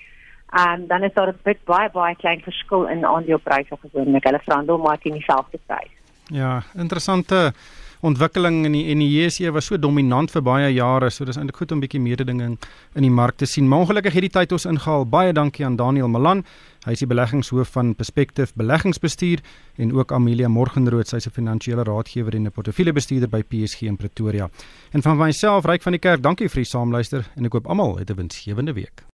Ehm 0.49 0.81
um, 0.81 0.87
dan 0.87 1.03
is 1.03 1.13
daar 1.13 1.27
'n 1.27 1.39
bit 1.43 1.63
baie 1.63 1.89
baie 1.89 2.15
klein 2.15 2.41
verskil 2.41 2.87
in 2.87 3.05
aandelepryse 3.05 3.77
gewoonlik. 3.81 4.23
Hulle 4.23 4.39
verhandel 4.39 4.77
maar 4.77 4.97
teen 4.97 5.13
dieselfde 5.13 5.59
prys. 5.65 5.93
Ja, 6.25 6.63
interessante 6.75 7.53
ontwikkeling 8.01 8.65
in 8.65 8.71
die 8.71 8.83
en 8.91 8.99
die 8.99 9.09
JSE 9.09 9.51
was 9.51 9.65
so 9.65 9.77
dominant 9.77 10.31
vir 10.31 10.43
baie 10.45 10.69
jare, 10.73 11.09
so 11.09 11.25
dis 11.25 11.37
eintlik 11.37 11.57
goed 11.57 11.71
om 11.71 11.81
bietjie 11.81 12.01
mededinging 12.01 12.57
in 12.95 13.07
die 13.07 13.11
mark 13.13 13.37
te 13.37 13.45
sien. 13.45 13.67
Maar 13.67 13.85
ongelukkig 13.85 14.13
het 14.13 14.27
die 14.27 14.33
tyd 14.39 14.51
ons 14.51 14.67
ingehaal. 14.69 15.07
Baie 15.09 15.33
dankie 15.33 15.65
aan 15.65 15.79
Daniel 15.79 16.07
Malan. 16.07 16.43
Hy 16.85 16.93
is 16.95 17.03
die 17.03 17.09
beleggingshoof 17.09 17.73
van 17.73 17.95
Perspective 17.95 18.53
Beleggingsbestuur 18.55 19.41
en 19.77 19.91
ook 19.97 20.13
Amelia 20.15 20.47
Morgenrood, 20.47 21.07
sy's 21.07 21.27
'n 21.27 21.31
finansiële 21.31 21.83
raadgewer 21.83 22.35
en 22.35 22.47
'n 22.47 22.51
portefeuljebestuurder 22.51 23.29
by 23.29 23.41
PSG 23.43 23.81
in 23.81 23.97
Pretoria. 23.97 24.49
En 24.91 25.01
van 25.01 25.17
myself, 25.17 25.65
Ryk 25.65 25.81
van 25.81 25.91
die 25.91 25.99
Kerk, 25.99 26.21
dankie 26.21 26.49
vir 26.49 26.63
die 26.63 26.69
saamluister 26.69 27.25
en 27.35 27.45
ek 27.45 27.53
hoop 27.53 27.67
almal 27.67 27.97
het 27.97 28.09
'n 28.09 28.15
winsgewende 28.15 28.73
week. 28.73 29.06